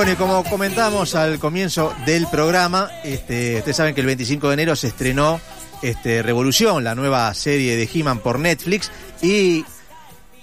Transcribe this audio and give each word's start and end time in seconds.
Bueno, 0.00 0.12
y 0.14 0.16
como 0.16 0.42
comentamos 0.44 1.14
al 1.14 1.38
comienzo 1.38 1.92
del 2.06 2.26
programa, 2.28 2.88
este, 3.04 3.56
ustedes 3.58 3.76
saben 3.76 3.94
que 3.94 4.00
el 4.00 4.06
25 4.06 4.48
de 4.48 4.54
enero 4.54 4.74
se 4.74 4.86
estrenó 4.86 5.38
este, 5.82 6.22
Revolución, 6.22 6.82
la 6.82 6.94
nueva 6.94 7.34
serie 7.34 7.76
de 7.76 7.86
He-Man 7.92 8.20
por 8.20 8.38
Netflix, 8.38 8.90
y 9.20 9.62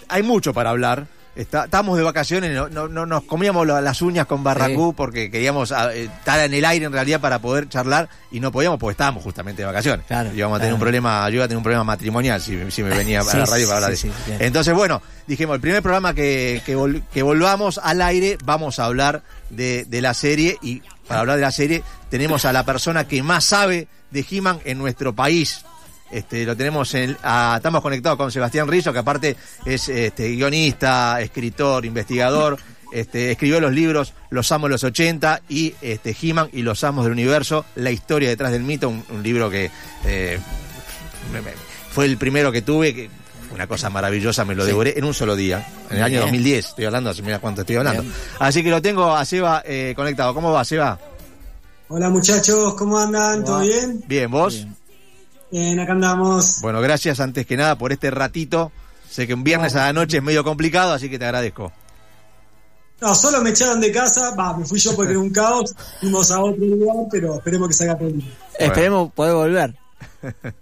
hay 0.10 0.22
mucho 0.22 0.54
para 0.54 0.70
hablar. 0.70 1.08
Está, 1.36 1.66
estábamos 1.66 1.98
de 1.98 2.04
vacaciones, 2.04 2.52
no, 2.56 2.68
no- 2.70 2.88
no 2.88 3.06
nos 3.06 3.24
comíamos 3.24 3.66
la- 3.68 3.80
las 3.82 4.02
uñas 4.02 4.26
con 4.26 4.44
Barracú 4.44 4.90
Sí. 4.90 4.94
porque 4.98 5.30
queríamos 5.30 5.72
ah, 5.72 5.94
eh, 5.94 6.06
estar 6.06 6.40
en 6.40 6.52
el 6.56 6.66
aire 6.66 6.86
en 6.88 6.92
realidad 6.92 7.20
para 7.22 7.38
poder 7.40 7.70
charlar 7.70 8.10
y 8.32 8.40
no 8.40 8.52
podíamos 8.52 8.80
porque 8.80 8.94
estábamos 8.94 9.22
justamente 9.24 9.62
de 9.62 9.68
vacaciones. 9.68 10.06
Claro, 10.08 10.34
Íbamos 10.34 10.56
a 10.58 10.60
tener 10.60 10.74
un 10.74 10.80
problema, 10.80 11.30
yo 11.30 11.36
iba 11.36 11.46
a 11.46 11.48
tener 11.48 11.58
un 11.58 11.64
problema 11.64 11.84
matrimonial 11.84 12.42
si, 12.42 12.60
si 12.72 12.82
me 12.82 12.90
venía 12.90 13.22
a 13.22 13.24
la 13.24 13.46
radio 13.46 13.68
para 13.68 13.78
hablar 13.78 13.96
sí, 13.98 14.08
de 14.08 14.14
bien. 14.26 14.38
Entonces, 14.42 14.74
bueno, 14.74 15.00
dijimos, 15.28 15.54
el 15.56 15.62
primer 15.62 15.84
programa 15.84 16.16
que, 16.16 16.64
que, 16.66 16.76
vol- 16.76 17.04
que 17.14 17.22
volvamos 17.22 17.80
al 17.84 18.02
aire, 18.02 18.40
vamos 18.44 18.80
a 18.80 18.86
hablar 18.86 19.22
de, 19.50 19.86
de 19.86 20.02
la 20.02 20.14
serie 20.14 20.58
y 20.62 20.82
para 21.08 21.22
hablar 21.22 21.38
de 21.38 21.42
la 21.44 21.52
serie 21.52 21.84
tenemos 22.10 22.46
a 22.46 22.54
la 22.54 22.66
persona 22.66 23.08
que 23.08 23.24
más 23.24 23.46
sabe 23.46 23.88
de 24.12 24.26
He-Man 24.30 24.60
en 24.66 24.78
nuestro 24.78 25.14
país. 25.14 25.62
Este, 26.12 26.46
lo 26.46 26.56
tenemos 26.56 26.94
en, 26.94 27.18
a- 27.24 27.56
estamos 27.58 27.82
conectados 27.82 28.18
con 28.18 28.32
Sebastián 28.32 28.68
Rizzo, 28.68 28.94
que 28.94 29.00
aparte 29.00 29.36
es 29.66 29.90
este, 29.90 30.30
guionista, 30.36 31.20
escritor, 31.22 31.86
investigador, 31.86 32.58
este, 32.94 33.32
escribió 33.32 33.60
los 33.60 33.74
libros 33.74 34.14
Los 34.30 34.50
Amos 34.54 34.70
de 34.70 34.74
los 34.76 34.84
80 34.86 35.42
y 35.50 35.76
este, 35.82 36.16
He-Man 36.22 36.50
y 36.54 36.62
los 36.62 36.84
Amos 36.86 37.04
del 37.04 37.12
Universo, 37.12 37.66
la 37.76 37.92
historia 37.92 38.30
detrás 38.30 38.54
del 38.54 38.64
mito, 38.64 38.88
un, 38.88 39.04
libro 39.22 39.50
que 39.50 39.70
eh, 40.06 40.40
fue 41.92 42.06
el 42.06 42.18
primero 42.18 42.52
que 42.52 42.62
tuve, 42.62 42.94
que 42.94 43.10
una 43.52 43.68
cosa 43.68 43.90
maravillosa, 43.90 44.46
me 44.46 44.56
lo 44.56 44.66
devoré 44.66 44.94
en 44.98 45.06
un 45.06 45.14
solo 45.14 45.36
día, 45.36 45.66
en 45.90 45.98
el 45.98 46.04
año 46.04 46.12
Bien. 46.12 46.22
2010, 46.22 46.66
estoy 46.66 46.86
hablando, 46.86 47.10
hace 47.10 47.22
mira 47.22 47.40
cuánto 47.40 47.62
estoy 47.62 47.78
hablando. 47.78 48.02
Bien. 48.04 48.14
Así 48.40 48.64
que 48.64 48.70
lo 48.70 48.82
tengo 48.82 49.16
a 49.16 49.26
Seba 49.26 49.64
eh, 49.66 49.94
conectado. 49.96 50.34
¿Cómo 50.34 50.52
va, 50.52 50.64
Seba? 50.66 51.00
Hola 51.90 52.10
muchachos, 52.10 52.74
¿cómo 52.76 52.98
andan? 52.98 53.46
¿Todo 53.46 53.62
bien? 53.62 54.04
Bien, 54.08 54.30
¿vos? 54.30 54.56
Bien. 54.56 54.76
Bien, 55.50 55.80
acá 55.80 55.94
andamos. 55.94 56.60
Bueno, 56.62 56.82
gracias 56.82 57.20
antes 57.20 57.46
que 57.46 57.56
nada 57.56 57.78
por 57.78 57.92
este 57.92 58.12
ratito. 58.12 58.72
Sé 59.10 59.26
que 59.26 59.34
un 59.34 59.44
viernes 59.44 59.76
a 59.76 59.86
la 59.86 59.94
noche 59.94 60.18
es 60.18 60.24
medio 60.24 60.44
complicado, 60.44 60.94
así 60.94 61.10
que 61.10 61.18
te 61.18 61.26
agradezco. 61.26 61.72
No, 63.00 63.14
solo 63.14 63.42
me 63.42 63.52
echaron 63.52 63.80
de 63.80 63.92
casa, 63.92 64.34
va, 64.36 64.58
me 64.58 64.66
fui 64.66 64.80
yo 64.80 64.96
porque 64.96 65.12
era 65.12 65.20
un 65.20 65.30
caos, 65.30 65.74
fuimos 66.00 66.32
a 66.32 66.42
otro 66.42 66.66
lugar, 66.66 67.06
pero 67.12 67.36
esperemos 67.36 67.68
que 67.70 67.74
salga 67.74 67.98
todo 67.98 68.10
bien. 68.10 68.34
Esperemos 68.60 69.12
poder 69.14 69.34
volver. 69.34 69.76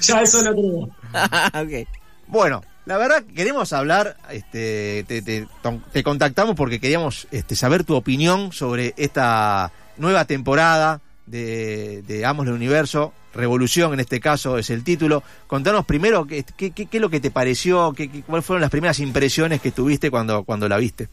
Ya 0.00 0.22
eso 0.22 0.42
no 0.42 0.52
creo. 0.52 0.88
ok. 1.54 1.88
Bueno, 2.28 2.62
la 2.86 2.96
verdad 2.98 3.22
queremos 3.34 3.72
hablar, 3.72 4.16
este, 4.30 5.04
te, 5.06 5.22
te- 5.22 5.46
te 5.92 6.02
contactamos 6.02 6.56
porque 6.56 6.80
queríamos 6.80 7.26
este, 7.30 7.54
saber 7.56 7.84
tu 7.84 7.94
opinión 7.94 8.52
sobre 8.52 8.94
esta 8.96 9.70
nueva 9.98 10.24
temporada 10.24 11.00
de, 11.26 12.02
de 12.06 12.24
Amos 12.26 12.46
del 12.46 12.54
Universo, 12.54 13.12
Revolución 13.34 13.94
en 13.94 14.00
este 14.00 14.20
caso 14.20 14.58
es 14.58 14.68
el 14.68 14.84
título. 14.84 15.22
Contanos 15.46 15.86
primero 15.86 16.26
qué, 16.26 16.44
qué, 16.56 16.70
qué- 16.72 16.84
qué 16.86 16.96
es 16.98 17.00
lo 17.00 17.08
que 17.08 17.20
te 17.20 17.30
pareció, 17.30 17.92
qué, 17.94 18.10
qué- 18.10 18.22
cuáles 18.22 18.44
fueron 18.44 18.60
las 18.60 18.70
primeras 18.70 18.98
impresiones 19.00 19.60
que 19.62 19.70
tuviste 19.72 20.10
cuando, 20.10 20.44
cuando 20.44 20.68
la 20.68 20.76
viste. 20.76 21.08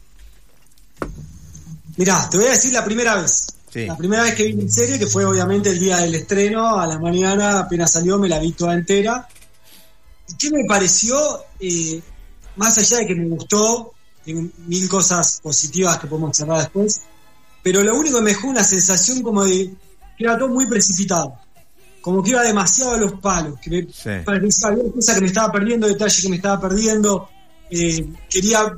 Mirá, 1.96 2.28
te 2.30 2.36
voy 2.38 2.46
a 2.46 2.50
decir 2.50 2.72
la 2.72 2.84
primera 2.84 3.16
vez. 3.20 3.46
Sí. 3.72 3.86
La 3.86 3.96
primera 3.96 4.22
vez 4.22 4.34
que 4.34 4.44
vi 4.44 4.54
mi 4.54 4.68
serie, 4.68 4.98
que 4.98 5.06
fue 5.06 5.24
obviamente 5.24 5.70
el 5.70 5.78
día 5.78 5.98
del 5.98 6.14
estreno, 6.14 6.78
a 6.78 6.86
la 6.86 6.98
mañana, 6.98 7.60
apenas 7.60 7.92
salió, 7.92 8.18
me 8.18 8.28
la 8.28 8.38
vi 8.38 8.52
toda 8.52 8.74
entera. 8.74 9.28
¿Y 10.30 10.36
qué 10.36 10.50
me 10.50 10.64
pareció? 10.64 11.16
Eh, 11.58 12.00
más 12.56 12.76
allá 12.78 12.98
de 12.98 13.06
que 13.06 13.14
me 13.14 13.28
gustó, 13.28 13.92
tengo 14.24 14.48
mil 14.66 14.88
cosas 14.88 15.40
positivas 15.42 15.98
que 15.98 16.06
podemos 16.06 16.36
cerrar 16.36 16.58
después, 16.60 17.00
pero 17.62 17.82
lo 17.82 17.96
único 17.98 18.18
que 18.18 18.24
me 18.24 18.30
dejó 18.30 18.48
una 18.48 18.64
sensación 18.64 19.22
como 19.22 19.44
de 19.44 19.74
que 20.16 20.24
era 20.24 20.38
todo 20.38 20.48
muy 20.48 20.66
precipitado. 20.66 21.34
Como 22.00 22.22
que 22.22 22.30
iba 22.30 22.42
demasiado 22.42 22.92
a 22.92 22.96
los 22.96 23.12
palos, 23.20 23.58
que 23.60 23.70
me 23.70 23.82
Sí. 23.92 24.24
parecía 24.24 24.70
cosas 24.94 25.14
que 25.16 25.20
me 25.20 25.26
estaba 25.26 25.52
perdiendo, 25.52 25.86
detalles 25.86 26.22
que 26.22 26.28
me 26.28 26.36
estaba 26.36 26.60
perdiendo. 26.60 27.28
eh, 27.72 28.04
quería 28.28 28.74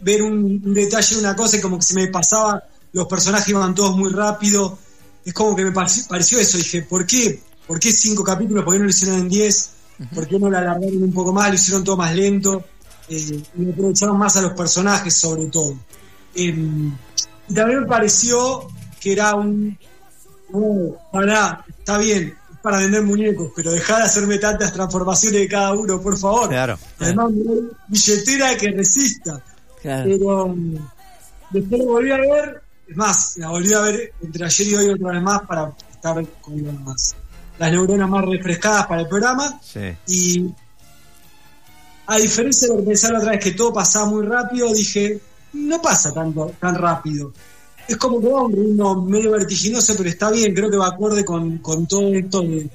ver 0.00 0.22
un, 0.22 0.60
un 0.62 0.74
detalle 0.74 1.14
de 1.14 1.20
una 1.22 1.34
cosa 1.34 1.56
y 1.56 1.60
como 1.62 1.78
que 1.78 1.84
se 1.86 1.94
me 1.94 2.08
pasaba, 2.08 2.62
los 2.92 3.06
personajes 3.06 3.48
iban 3.48 3.74
todos 3.74 3.96
muy 3.96 4.10
rápido. 4.12 4.76
Es 5.24 5.32
como 5.32 5.56
que 5.56 5.64
me 5.64 5.72
pareció, 5.72 6.04
pareció 6.08 6.38
eso. 6.38 6.58
Dije, 6.58 6.82
¿por 6.82 7.06
qué? 7.06 7.40
¿Por 7.66 7.80
qué 7.80 7.90
cinco 7.90 8.22
capítulos? 8.22 8.62
¿Por 8.64 8.74
qué 8.74 8.78
no 8.80 8.84
lo 8.84 8.90
hicieron 8.90 9.18
en 9.20 9.28
diez? 9.30 9.70
¿Por 10.14 10.26
qué 10.26 10.38
no 10.38 10.50
lo 10.50 10.58
alargaron 10.58 11.02
un 11.02 11.12
poco 11.12 11.32
más? 11.32 11.48
Lo 11.48 11.54
hicieron 11.54 11.84
todo 11.84 11.96
más 11.96 12.14
lento. 12.14 12.64
Eh, 13.08 13.42
y 13.58 13.70
aprovecharon 13.70 14.18
más 14.18 14.36
a 14.36 14.42
los 14.42 14.52
personajes, 14.52 15.14
sobre 15.14 15.46
todo. 15.46 15.76
Eh, 16.34 16.54
y 17.48 17.54
también 17.54 17.80
me 17.80 17.86
pareció 17.86 18.66
que 19.00 19.12
era 19.12 19.34
un. 19.34 19.78
No, 20.50 20.96
pará, 21.12 21.64
está 21.78 21.98
bien, 21.98 22.36
es 22.52 22.58
para 22.62 22.78
vender 22.78 23.02
muñecos, 23.02 23.52
pero 23.54 23.72
dejar 23.72 23.98
de 23.98 24.04
hacerme 24.04 24.38
tantas 24.38 24.72
transformaciones 24.72 25.40
de 25.40 25.48
cada 25.48 25.72
uno, 25.74 26.00
por 26.00 26.16
favor. 26.16 26.48
Claro. 26.48 26.78
Además, 26.98 27.32
una 27.34 27.70
billetera 27.88 28.56
que 28.56 28.70
resista. 28.70 29.42
Claro. 29.82 30.10
Pero 30.10 30.44
um, 30.46 30.74
después 31.50 31.80
lo 31.80 31.86
volví 31.86 32.10
a 32.12 32.16
ver, 32.16 32.62
es 32.88 32.96
más, 32.96 33.36
la 33.36 33.48
volví 33.50 33.74
a 33.74 33.80
ver 33.80 34.12
entre 34.22 34.44
ayer 34.44 34.68
y 34.68 34.74
hoy 34.76 34.88
otra 34.90 35.12
vez 35.12 35.22
más 35.22 35.42
para 35.42 35.74
estar 35.90 36.26
con 36.40 36.84
las, 36.86 37.16
las 37.58 37.70
neuronas 37.70 38.08
más 38.08 38.24
refrescadas 38.24 38.86
para 38.86 39.02
el 39.02 39.08
programa. 39.08 39.60
Sí. 39.62 39.80
Y 40.08 40.50
a 42.06 42.16
diferencia 42.18 42.68
de 42.68 43.12
la 43.12 43.18
otra 43.18 43.30
vez 43.32 43.40
que 43.44 43.52
todo 43.52 43.72
pasaba 43.72 44.06
muy 44.06 44.26
rápido, 44.26 44.72
dije, 44.74 45.18
no 45.54 45.80
pasa 45.80 46.12
tanto, 46.12 46.52
tan 46.60 46.74
rápido. 46.74 47.32
Es 47.88 47.96
como 47.96 48.20
que 48.20 48.28
va 48.28 48.40
a 48.40 48.42
un 48.44 48.52
ritmo 48.52 49.02
medio 49.04 49.30
vertiginoso, 49.32 49.94
pero 49.96 50.08
está 50.08 50.30
bien, 50.30 50.54
creo 50.54 50.70
que 50.70 50.76
va 50.76 50.88
acorde 50.88 51.24
con, 51.24 51.58
con 51.58 51.86
todo 51.86 52.12
esto 52.14 52.40
de, 52.42 52.68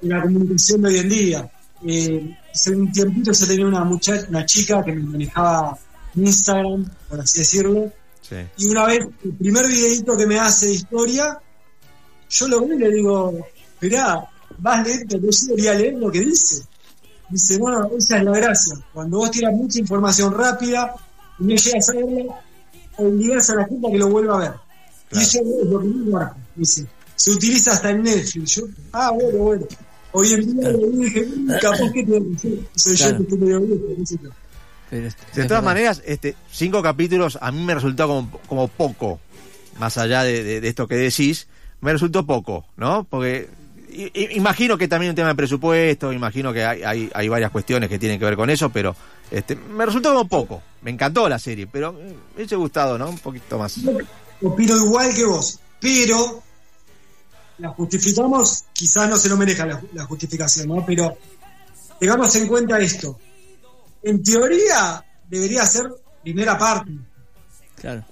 de 0.00 0.08
la 0.08 0.22
comunicación 0.22 0.82
de 0.82 0.88
hoy 0.88 0.98
en 0.98 1.08
día. 1.08 1.50
Eh, 1.86 2.36
hace 2.52 2.70
un 2.74 2.90
tiempito 2.92 3.32
yo 3.32 3.46
tenía 3.46 3.66
una 3.66 3.84
muchacha, 3.84 4.26
una 4.28 4.44
chica 4.44 4.82
que 4.84 4.92
me 4.92 5.02
manejaba 5.02 5.78
Instagram, 6.14 6.86
por 7.08 7.20
así 7.20 7.38
decirlo, 7.40 7.92
Sí. 8.22 8.36
y 8.58 8.66
una 8.68 8.84
vez, 8.86 9.00
el 9.24 9.32
primer 9.32 9.66
videito 9.66 10.16
que 10.16 10.24
me 10.26 10.38
hace 10.38 10.66
de 10.66 10.74
historia, 10.74 11.36
yo 12.28 12.46
lo 12.48 12.60
veo 12.64 12.74
y 12.76 12.78
le 12.78 12.90
digo, 12.92 13.46
mirá, 13.80 14.24
vas 14.58 14.86
lento, 14.86 15.18
yo 15.18 15.28
debería 15.48 15.74
leer 15.74 15.94
lo 15.94 16.10
que 16.10 16.20
dice. 16.20 16.62
Dice, 17.28 17.58
bueno, 17.58 17.88
esa 17.96 18.18
es 18.18 18.24
la 18.24 18.32
gracia. 18.32 18.74
Cuando 18.92 19.18
vos 19.18 19.30
tiras 19.30 19.52
mucha 19.54 19.78
información 19.78 20.34
rápida 20.36 20.94
y 21.38 21.44
no 21.44 21.54
llegas 21.54 21.88
a 21.88 21.92
verla, 21.92 22.40
obligás 22.96 23.50
a 23.50 23.54
la 23.56 23.64
gente 23.66 23.86
a 23.86 23.90
que 23.92 23.98
lo 23.98 24.08
vuelva 24.08 24.34
a 24.36 24.40
ver. 24.40 24.52
Y 25.12 25.18
eso 25.22 25.38
es 25.40 25.66
lo 25.68 25.80
que 25.80 25.86
me. 25.86 26.20
Dice, 26.56 26.86
se 27.14 27.30
utiliza 27.30 27.72
hasta 27.72 27.90
en 27.90 28.02
Netflix. 28.02 28.56
Yo, 28.56 28.64
ah, 28.92 29.10
bueno, 29.12 29.38
bueno. 29.38 29.66
Hoy 30.12 30.32
en 30.34 30.56
día 30.60 30.70
le 30.70 30.88
dije, 30.88 31.24
"Mm, 31.36 31.50
capaz 31.60 31.92
que 31.92 32.02
te 32.04 32.20
soy 32.74 32.96
yo 32.96 33.04
Claro. 33.06 33.16
que 33.18 33.22
estoy 33.22 33.38
medio 33.38 33.60
viejo, 33.60 33.82
qué 33.96 34.06
sé 34.06 34.18
yo. 34.22 34.30
Pero 34.90 35.06
es- 35.06 35.14
De 35.16 35.20
es 35.22 35.32
todas 35.32 35.48
verdad. 35.48 35.62
maneras, 35.62 36.02
este, 36.04 36.34
cinco 36.50 36.82
capítulos 36.82 37.38
a 37.40 37.52
mí 37.52 37.62
me 37.64 37.74
resultó 37.74 38.08
como, 38.08 38.30
como 38.48 38.66
poco, 38.66 39.20
más 39.78 39.96
allá 39.98 40.24
de, 40.24 40.42
de- 40.42 40.60
de 40.60 40.68
esto 40.68 40.88
que 40.88 40.96
decís, 40.96 41.46
me 41.80 41.92
resultó 41.92 42.26
poco, 42.26 42.64
¿no? 42.76 43.04
Porque 43.08 43.48
imagino 44.34 44.76
que 44.78 44.88
también 44.88 45.10
un 45.10 45.16
tema 45.16 45.28
de 45.28 45.34
presupuesto, 45.34 46.12
imagino 46.12 46.52
que 46.52 46.64
hay, 46.64 46.82
hay, 46.82 47.10
hay 47.12 47.28
varias 47.28 47.50
cuestiones 47.50 47.88
que 47.88 47.98
tienen 47.98 48.18
que 48.18 48.24
ver 48.24 48.36
con 48.36 48.50
eso, 48.50 48.70
pero 48.70 48.94
este, 49.30 49.56
me 49.56 49.86
resultó 49.86 50.12
como 50.12 50.28
poco. 50.28 50.62
Me 50.82 50.90
encantó 50.90 51.28
la 51.28 51.38
serie, 51.38 51.66
pero 51.66 51.90
eh, 51.98 52.14
me 52.30 52.36
hubiese 52.36 52.56
gustado, 52.56 52.98
¿no? 52.98 53.08
Un 53.10 53.18
poquito 53.18 53.58
más. 53.58 53.78
opino 54.42 54.76
igual 54.76 55.14
que 55.14 55.24
vos, 55.24 55.60
pero 55.80 56.42
la 57.58 57.68
justificamos, 57.70 58.64
quizás 58.72 59.08
no 59.08 59.16
se 59.16 59.28
lo 59.28 59.36
merezca 59.36 59.66
la, 59.66 59.80
la 59.92 60.04
justificación, 60.04 60.68
¿no? 60.68 60.84
Pero 60.84 61.16
tengamos 61.98 62.34
en 62.36 62.46
cuenta 62.48 62.78
esto. 62.80 63.18
En 64.02 64.22
teoría 64.22 65.04
debería 65.28 65.64
ser 65.66 65.90
primera 66.22 66.58
parte. 66.58 66.90
Claro. 67.76 68.04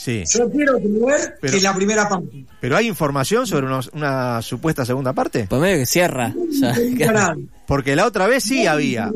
Sí. 0.00 0.22
Yo 0.32 0.48
quiero 0.48 0.78
creer 0.78 1.38
Pero- 1.40 1.50
que 1.50 1.56
es 1.56 1.62
la 1.64 1.74
primera 1.74 2.08
parte. 2.08 2.44
¿Pero 2.60 2.76
hay 2.76 2.86
información 2.86 3.48
sobre 3.48 3.66
unos- 3.66 3.90
una 3.92 4.40
supuesta 4.42 4.84
segunda 4.84 5.12
parte? 5.12 5.46
Pues 5.50 5.60
medio 5.60 5.78
que 5.78 5.86
cierra. 5.86 6.32
No. 6.58 7.36
Porque 7.66 7.96
la 7.96 8.06
otra 8.06 8.26
vez 8.28 8.44
sí 8.44 8.66
había 8.66 9.10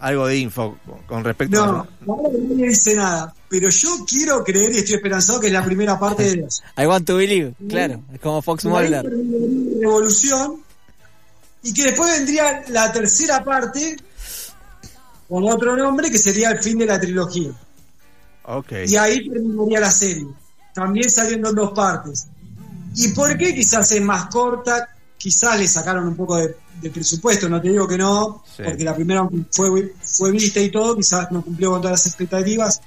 algo 0.00 0.26
de 0.28 0.38
info 0.38 0.78
con- 1.06 1.24
respecto 1.24 1.56
No, 1.66 1.72
a... 1.72 1.88
ahora 2.06 2.28
no 2.38 2.54
me 2.54 2.68
dice 2.68 2.94
nada. 2.94 3.34
Pero 3.48 3.68
yo 3.68 3.88
quiero 4.08 4.44
creer 4.44 4.72
y 4.74 4.78
estoy 4.78 4.94
esperanzado 4.94 5.40
que 5.40 5.48
es 5.48 5.52
la 5.52 5.64
primera 5.64 5.98
parte 5.98 6.22
de 6.22 6.34
Dios. 6.36 6.62
I 6.78 6.86
want 6.86 7.04
to 7.06 7.16
believe. 7.16 7.52
Claro. 7.68 8.00
Es 8.14 8.20
como 8.20 8.40
Fox 8.40 8.64
Mulder. 8.64 9.04
Revolución 9.80 10.56
y 11.64 11.74
que 11.74 11.82
después 11.82 12.16
vendría 12.16 12.62
la 12.68 12.92
tercera 12.92 13.42
parte 13.44 13.96
con 15.28 15.44
otro 15.44 15.76
nombre 15.76 16.10
que 16.10 16.18
sería 16.18 16.50
el 16.52 16.62
fin 16.62 16.78
de 16.78 16.86
la 16.86 16.98
trilogía. 17.00 17.50
Ok. 18.50 18.72
Y 18.86 18.96
ahí 18.96 19.28
terminaría 19.28 19.80
la 19.80 19.90
serie, 19.90 20.26
también 20.74 21.10
saliendo 21.10 21.50
en 21.50 21.54
dos 21.54 21.72
partes. 21.72 22.26
¿Y 22.96 23.08
por 23.08 23.36
qué 23.36 23.54
quizás 23.54 23.90
es 23.92 24.00
más 24.02 24.26
corta? 24.26 24.88
Quizás 25.16 25.58
le 25.58 25.66
sacaron 25.68 26.06
un 26.08 26.16
poco 26.16 26.36
de, 26.36 26.56
de 26.80 26.90
presupuesto, 26.90 27.48
no 27.48 27.60
te 27.60 27.68
digo 27.68 27.86
que 27.86 27.98
no, 27.98 28.42
Sí. 28.56 28.62
porque 28.64 28.84
la 28.84 28.94
primera 28.94 29.28
fue, 29.50 29.92
fue 30.02 30.30
vista 30.32 30.60
y 30.60 30.70
todo, 30.70 30.96
quizás 30.96 31.30
no 31.30 31.42
cumplió 31.42 31.70
con 31.72 31.80
todas 31.82 31.98
las 32.00 32.06
expectativas. 32.06 32.80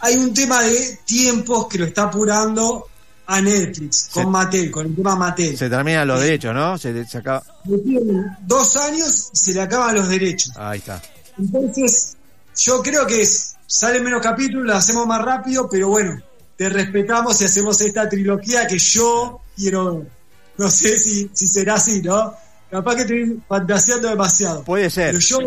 hay 0.00 0.16
un 0.16 0.32
tema 0.32 0.62
de 0.62 0.98
tiempos 1.04 1.66
que 1.66 1.76
lo 1.78 1.84
está 1.84 2.04
apurando 2.04 2.86
a 3.26 3.40
Netflix, 3.42 4.08
con 4.14 4.24
Se- 4.24 4.30
Mattel, 4.30 4.70
con 4.70 4.86
el 4.86 4.94
tema 4.96 5.14
Mattel. 5.14 5.56
Se 5.58 5.68
terminan 5.68 6.08
los 6.08 6.20
derechos, 6.20 6.54
¿no? 6.54 6.78
Se, 6.78 7.04
se 7.04 7.18
acaba. 7.18 7.44
Dos 8.46 8.76
años 8.76 9.30
y 9.32 9.36
se 9.36 9.52
le 9.54 9.60
acaban 9.60 9.94
los 9.94 10.08
derechos. 10.08 10.52
Ahí 10.56 10.78
está. 10.78 11.00
Entonces, 11.38 12.16
yo 12.56 12.82
creo 12.82 13.06
que 13.06 13.20
es, 13.22 13.54
sale 13.72 14.00
menos 14.00 14.20
capítulos, 14.20 14.66
lo 14.66 14.74
hacemos 14.74 15.06
más 15.06 15.22
rápido, 15.22 15.68
pero 15.70 15.88
bueno, 15.88 16.20
te 16.56 16.68
respetamos 16.68 17.40
y 17.40 17.44
hacemos 17.44 17.80
esta 17.80 18.08
trilogía 18.08 18.66
que 18.66 18.78
yo 18.78 19.40
quiero. 19.56 20.04
No 20.58 20.68
sé 20.70 20.98
si, 20.98 21.30
si 21.32 21.46
será 21.46 21.74
así, 21.74 22.02
¿no? 22.02 22.34
Capaz 22.70 22.96
que 22.96 23.00
estoy 23.02 23.40
fantaseando 23.48 24.08
demasiado. 24.08 24.64
Puede 24.64 24.90
ser. 24.90 25.06
Pero 25.06 25.20
yo 25.20 25.38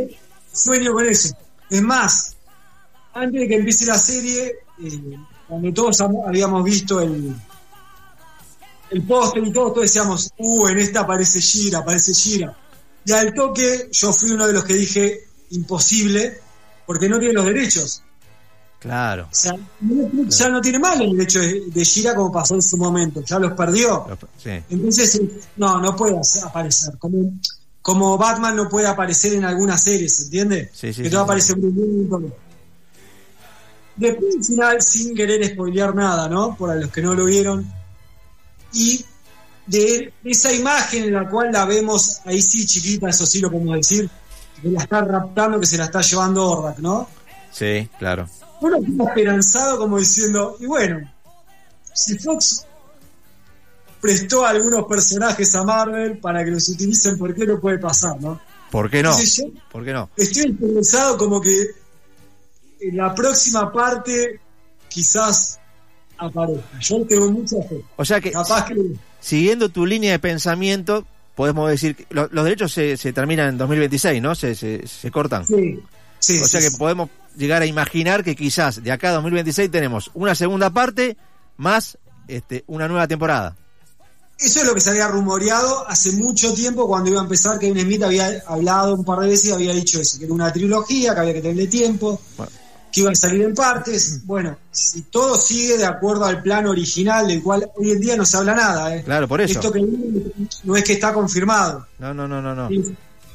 sueño 0.52 0.94
con 0.94 1.06
eso. 1.06 1.36
Es 1.70 1.82
más, 1.82 2.36
antes 3.14 3.42
de 3.42 3.48
que 3.48 3.56
empiece 3.56 3.86
la 3.86 3.98
serie, 3.98 4.56
eh, 4.84 5.18
cuando 5.48 5.72
todos 5.74 6.00
am- 6.02 6.16
habíamos 6.26 6.64
visto 6.64 7.00
el, 7.02 7.36
el 8.90 9.02
póster 9.04 9.44
y 9.46 9.52
todo, 9.52 9.72
todos 9.72 9.84
decíamos, 9.84 10.32
uh, 10.38 10.68
en 10.70 10.80
esta 10.80 11.02
aparece 11.02 11.42
Gira, 11.42 11.80
aparece 11.80 12.14
Gira. 12.14 12.58
Y 13.06 13.12
al 13.12 13.34
toque, 13.34 13.90
yo 13.92 14.14
fui 14.14 14.32
uno 14.32 14.48
de 14.48 14.54
los 14.54 14.64
que 14.64 14.74
dije, 14.76 15.28
imposible, 15.52 16.40
porque 16.88 17.08
no 17.10 17.20
tiene 17.20 17.34
los 17.34 17.46
derechos. 17.46 18.02
Claro. 18.84 19.30
O 19.32 19.34
sea, 19.34 19.56
ya 20.28 20.50
no 20.50 20.60
tiene 20.60 20.78
más 20.78 21.00
los 21.00 21.14
derechos 21.14 21.42
de, 21.42 21.64
de 21.68 21.86
Gira 21.86 22.14
como 22.14 22.34
pasó 22.34 22.56
en 22.56 22.62
su 22.62 22.76
momento, 22.76 23.24
ya 23.24 23.40
los 23.40 23.54
perdió. 23.54 24.06
Sí. 24.38 24.62
Entonces, 24.70 25.16
eh, 25.16 25.40
no, 25.56 25.80
no 25.80 25.96
puede 25.96 26.20
aparecer. 26.44 26.98
Como, 26.98 27.32
como 27.82 28.18
Batman 28.18 28.58
no 28.58 28.68
puede 28.68 28.88
aparecer 28.88 29.36
en 29.36 29.46
algunas 29.46 29.82
series, 29.82 30.20
¿entiendes? 30.24 30.72
Sí, 30.74 30.92
sí, 30.92 31.02
que 31.02 31.10
todo 31.10 31.22
aparece 31.22 31.54
Bruce 31.54 31.80
Wayne 31.80 32.04
y 32.04 32.10
todo. 32.10 32.38
Después, 33.96 34.36
al 34.36 34.44
final, 34.44 34.82
sin 34.82 35.16
querer 35.16 35.46
spoilear 35.46 35.96
nada, 35.96 36.28
¿no? 36.28 36.58
Para 36.58 36.76
los 36.76 36.92
que 36.92 37.02
no 37.02 37.14
lo 37.14 37.24
vieron. 37.24 37.66
Y 38.74 39.06
de 39.66 40.12
esa 40.26 40.52
imagen 40.52 41.06
en 41.06 41.14
la 41.14 41.30
cual 41.30 41.54
la 41.54 41.64
vemos, 41.64 42.20
ahí 42.26 42.42
sí, 42.42 42.66
chiquita, 42.66 43.08
eso 43.08 43.26
sí 43.26 43.40
lo 43.40 43.50
podemos 43.50 43.78
decir, 43.78 44.10
que 44.62 44.68
la 44.68 44.82
está 44.82 45.00
raptando, 45.06 45.58
que 45.58 45.68
se 45.68 45.78
la 45.78 45.86
está 45.86 46.02
llevando 46.02 46.46
Ordak, 46.50 46.80
¿no? 46.80 47.08
Sí, 47.50 47.88
claro. 47.98 48.28
Uno 48.64 48.82
queda 48.82 49.04
esperanzado 49.10 49.78
como 49.78 50.00
diciendo, 50.00 50.58
y 50.60 50.66
bueno, 50.66 51.12
si 51.94 52.18
Fox 52.20 52.66
prestó 54.02 54.46
a 54.46 54.50
algunos 54.50 54.86
personajes 54.86 55.54
a 55.56 55.64
Marvel 55.64 56.18
para 56.18 56.44
que 56.44 56.52
los 56.52 56.68
utilicen, 56.70 57.18
¿por 57.18 57.34
qué 57.34 57.46
no 57.46 57.60
puede 57.60 57.78
pasar, 57.80 58.20
no? 58.20 58.40
¿Por 58.70 58.90
qué 58.90 59.02
no? 59.04 59.12
Entonces 59.12 59.46
¿Por 59.72 59.86
qué 59.86 59.94
no? 59.94 60.10
estoy 60.18 60.52
esperanzado 60.52 61.18
como 61.18 61.40
que 61.40 61.56
en 62.82 62.98
la 62.98 63.14
próxima 63.16 63.72
parte 63.72 64.40
quizás 64.90 65.60
aparezca. 66.18 66.80
Yo 66.82 67.06
tengo 67.06 67.32
mucha 67.32 67.58
fe. 67.70 67.82
O 67.96 68.04
sea 68.04 68.20
que, 68.20 68.32
Capaz 68.32 68.66
que... 68.66 68.76
siguiendo 69.22 69.70
tu 69.70 69.86
línea 69.86 70.12
de 70.12 70.20
pensamiento, 70.20 71.06
podemos 71.36 71.70
decir 71.70 71.96
que 71.96 72.06
lo- 72.10 72.28
los 72.32 72.44
derechos 72.44 72.74
se, 72.74 72.98
se 72.98 73.14
terminan 73.14 73.50
en 73.50 73.58
2026, 73.58 74.22
¿no? 74.22 74.36
Se, 74.36 74.54
se, 74.56 74.86
se 74.88 75.12
cortan. 75.12 75.46
Sí, 75.48 75.80
sí, 76.20 76.40
o 76.42 76.46
sea 76.46 76.60
que 76.60 76.70
sí. 76.72 76.78
podemos 76.78 77.10
llegar 77.36 77.62
a 77.62 77.66
imaginar 77.66 78.24
que 78.24 78.36
quizás 78.36 78.84
de 78.84 78.92
acá 78.92 79.10
a 79.10 79.14
2026 79.14 79.70
tenemos 79.72 80.12
una 80.14 80.36
segunda 80.36 80.70
parte 80.70 81.18
más 81.58 81.98
este, 82.28 82.64
una 82.68 82.88
nueva 82.88 83.08
temporada. 83.08 83.56
Eso 84.40 84.60
es 84.62 84.66
lo 84.66 84.74
que 84.74 84.82
se 84.82 84.90
había 84.90 85.08
rumoreado 85.08 85.88
hace 85.88 86.12
mucho 86.14 86.54
tiempo 86.54 86.88
cuando 86.88 87.10
iba 87.10 87.20
a 87.20 87.24
empezar. 87.24 87.60
Kevin 87.60 87.80
Smith 87.86 88.04
había 88.04 88.42
hablado 88.48 88.96
un 88.96 89.06
par 89.06 89.20
de 89.20 89.30
veces 89.30 89.50
y 89.50 89.52
había 89.54 89.74
dicho 89.74 90.02
eso, 90.02 90.18
que 90.18 90.26
era 90.26 90.34
una 90.34 90.52
trilogía, 90.52 91.14
que 91.14 91.20
había 91.22 91.34
que 91.34 91.42
tenerle 91.42 91.68
tiempo, 91.68 92.20
Bueno. 92.36 92.52
que 92.92 93.02
iba 93.02 93.12
a 93.12 93.16
salir 93.16 93.44
en 93.44 93.54
partes. 93.54 94.26
Bueno, 94.26 94.58
si 94.72 95.04
todo 95.04 95.38
sigue 95.38 95.78
de 95.78 95.86
acuerdo 95.86 96.26
al 96.26 96.42
plan 96.42 96.66
original, 96.66 97.28
del 97.28 97.44
cual 97.44 97.70
hoy 97.78 97.92
en 97.92 98.00
día 98.02 98.18
no 98.18 98.26
se 98.26 98.36
habla 98.38 98.56
nada. 98.56 98.96
¿eh? 98.96 99.04
Claro, 99.04 99.28
por 99.28 99.40
eso. 99.40 99.60
Esto 99.60 99.72
que 99.72 99.86
no 100.64 100.76
es 100.76 100.84
que 100.84 100.94
está 100.94 101.14
confirmado. 101.14 101.86
No, 102.00 102.14
no, 102.14 102.28
no, 102.28 102.42
no, 102.42 102.56
no. 102.56 102.70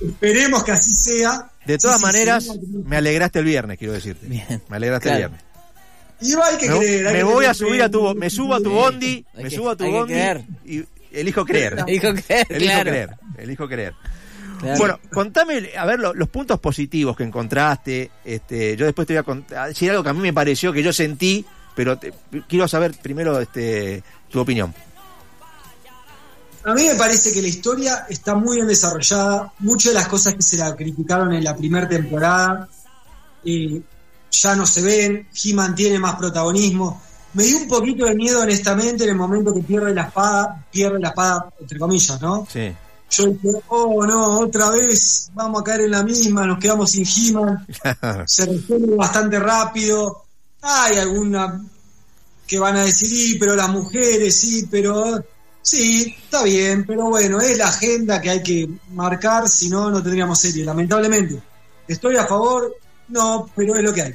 Esperemos 0.00 0.62
que 0.64 0.72
así 0.72 0.94
sea. 0.94 1.48
De 1.68 1.78
todas 1.78 1.96
Sí, 1.98 2.00
sí, 2.00 2.06
maneras, 2.06 2.44
sí. 2.44 2.60
me 2.84 2.96
alegraste 2.96 3.38
el 3.38 3.44
viernes, 3.44 3.78
quiero 3.78 3.92
decirte. 3.92 4.26
Bien. 4.26 4.62
Me 4.68 4.76
alegraste 4.76 5.08
Claro. 5.08 5.24
el 5.24 5.30
viernes. 5.30 5.44
Y 6.20 6.32
hay 6.34 6.56
que 6.58 6.68
Me, 6.68 6.78
creer. 6.78 7.06
hay 7.06 7.12
me 7.12 7.18
que 7.20 7.24
voy 7.24 7.44
a 7.44 7.54
subir 7.54 7.82
a 7.82 7.88
tu, 7.88 8.14
me 8.14 8.28
subo 8.30 8.54
a 8.54 8.60
tu 8.60 8.70
bondi, 8.70 9.24
Hay 9.36 9.44
me 9.44 9.48
que- 9.50 9.54
subo 9.56 9.70
a 9.70 9.76
tu 9.76 9.84
hay 9.84 9.90
que 9.92 9.96
bondi 9.98 10.12
creer. 10.14 10.42
y 10.64 10.84
elijo 11.12 11.44
creer. 11.44 11.84
Dijo 11.86 12.12
que, 12.14 12.44
Elijo 12.48 12.58
claro. 12.72 12.90
creer, 12.90 13.10
elijo 13.38 13.68
creer. 13.68 13.94
Claro. 14.60 14.78
Bueno, 14.78 15.00
contame, 15.12 15.70
a 15.78 15.86
ver, 15.86 16.00
lo- 16.00 16.14
los 16.14 16.28
puntos 16.28 16.58
positivos 16.58 17.16
que 17.16 17.22
encontraste. 17.22 18.10
Este, 18.24 18.76
yo 18.76 18.86
después 18.86 19.06
te 19.06 19.12
voy 19.14 19.18
a 19.20 19.22
contar, 19.22 19.68
decir 19.68 19.88
algo 19.90 20.02
que 20.02 20.08
a 20.08 20.12
mí 20.14 20.20
me 20.20 20.32
pareció, 20.32 20.72
que 20.72 20.82
yo 20.82 20.92
sentí, 20.92 21.44
pero 21.76 21.96
te- 21.98 22.12
quiero 22.48 22.66
saber 22.66 22.92
primero 23.00 23.40
este, 23.40 24.02
tu 24.30 24.40
opinión. 24.40 24.74
A 26.64 26.74
mí 26.74 26.84
me 26.86 26.94
parece 26.96 27.32
que 27.32 27.40
la 27.40 27.48
historia 27.48 28.06
está 28.08 28.34
muy 28.34 28.56
bien 28.56 28.68
desarrollada. 28.68 29.52
Muchas 29.60 29.92
de 29.92 29.98
las 29.98 30.08
cosas 30.08 30.34
que 30.34 30.42
se 30.42 30.56
la 30.56 30.74
criticaron 30.74 31.32
en 31.32 31.44
la 31.44 31.56
primera 31.56 31.88
temporada 31.88 32.68
eh, 33.44 33.80
ya 34.30 34.56
no 34.56 34.66
se 34.66 34.82
ven. 34.82 35.28
He-Man 35.32 35.74
tiene 35.74 35.98
más 35.98 36.16
protagonismo. 36.16 37.00
Me 37.34 37.44
dio 37.44 37.58
un 37.58 37.68
poquito 37.68 38.06
de 38.06 38.14
miedo, 38.14 38.40
honestamente, 38.40 39.04
en 39.04 39.10
el 39.10 39.16
momento 39.16 39.54
que 39.54 39.60
pierde 39.60 39.94
la 39.94 40.04
espada, 40.04 40.66
pierde 40.70 40.98
la 40.98 41.08
espada, 41.08 41.52
entre 41.60 41.78
comillas, 41.78 42.20
¿no? 42.20 42.46
Sí, 42.50 42.74
Yo 43.10 43.26
dije, 43.26 43.50
oh 43.68 44.04
no, 44.06 44.40
otra 44.40 44.70
vez 44.70 45.30
vamos 45.34 45.60
a 45.60 45.64
caer 45.64 45.82
en 45.82 45.90
la 45.90 46.02
misma, 46.02 46.46
nos 46.46 46.58
quedamos 46.58 46.90
sin 46.90 47.06
He-Man. 47.06 47.66
se 48.26 48.46
resuelve 48.46 48.96
bastante 48.96 49.38
rápido. 49.38 50.24
Hay 50.62 50.98
alguna 50.98 51.62
que 52.46 52.58
van 52.58 52.76
a 52.76 52.82
decir, 52.82 53.08
sí, 53.08 53.36
pero 53.38 53.54
las 53.54 53.68
mujeres, 53.68 54.34
sí, 54.34 54.66
pero 54.70 55.22
sí, 55.68 56.14
está 56.24 56.42
bien, 56.44 56.84
pero 56.86 57.04
bueno, 57.04 57.40
es 57.40 57.56
la 57.56 57.68
agenda 57.68 58.20
que 58.20 58.30
hay 58.30 58.42
que 58.42 58.68
marcar, 58.92 59.48
si 59.48 59.68
no, 59.68 59.90
no 59.90 60.02
tendríamos 60.02 60.38
serie, 60.38 60.64
lamentablemente. 60.64 61.40
¿Estoy 61.86 62.16
a 62.16 62.26
favor? 62.26 62.74
No, 63.08 63.48
pero 63.54 63.76
es 63.76 63.82
lo 63.82 63.92
que 63.92 64.02
hay. 64.02 64.14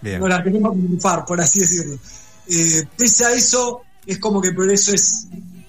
bien. 0.00 0.20
No 0.20 0.28
la 0.28 0.42
tenemos 0.42 0.72
que 0.72 0.78
triunfar, 0.78 1.24
por 1.24 1.40
así 1.40 1.60
decirlo. 1.60 1.98
Eh, 2.48 2.84
pese 2.96 3.24
a 3.24 3.32
eso, 3.32 3.82
es 4.06 4.18
como 4.18 4.40
que 4.40 4.52
por 4.52 4.70
eso 4.70 4.92
es 4.92 5.26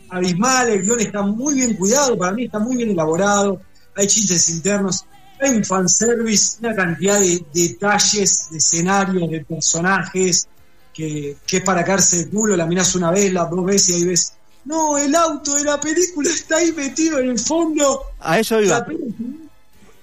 abismal, 0.10 0.70
el 0.70 0.82
guion 0.82 1.00
está 1.00 1.22
muy 1.22 1.56
bien 1.56 1.76
cuidado, 1.76 2.18
para 2.18 2.32
mí 2.32 2.46
está 2.46 2.60
muy 2.60 2.78
bien 2.78 2.92
elaborado, 2.92 3.62
hay 3.96 4.08
chistes 4.08 4.50
internos, 4.50 5.06
hay 5.40 5.58
un 5.58 5.64
fanservice, 5.64 6.58
una 6.62 6.76
cantidad 6.76 7.20
de 7.20 7.44
detalles, 7.54 8.48
de 8.52 8.58
escenarios, 8.58 9.30
de 9.30 9.46
personajes, 9.46 10.48
que, 10.94 11.38
que 11.46 11.58
es 11.58 11.64
para 11.64 11.84
caerse 11.84 12.18
de 12.18 12.30
culo, 12.30 12.56
la 12.58 12.66
mirás 12.66 12.96
una 12.96 13.12
vez, 13.12 13.32
la 13.32 13.46
dos 13.46 13.66
veces 13.66 13.90
y 13.90 13.94
ahí 13.94 14.06
ves, 14.06 14.34
no, 14.66 14.98
el 14.98 15.16
auto 15.16 15.56
de 15.56 15.64
la 15.64 15.80
película 15.80 16.30
está 16.30 16.58
ahí 16.58 16.72
metido 16.74 17.20
en 17.20 17.30
el 17.30 17.40
fondo. 17.40 18.04
A 18.20 18.40
eso 18.40 18.62
iba. 18.62 18.86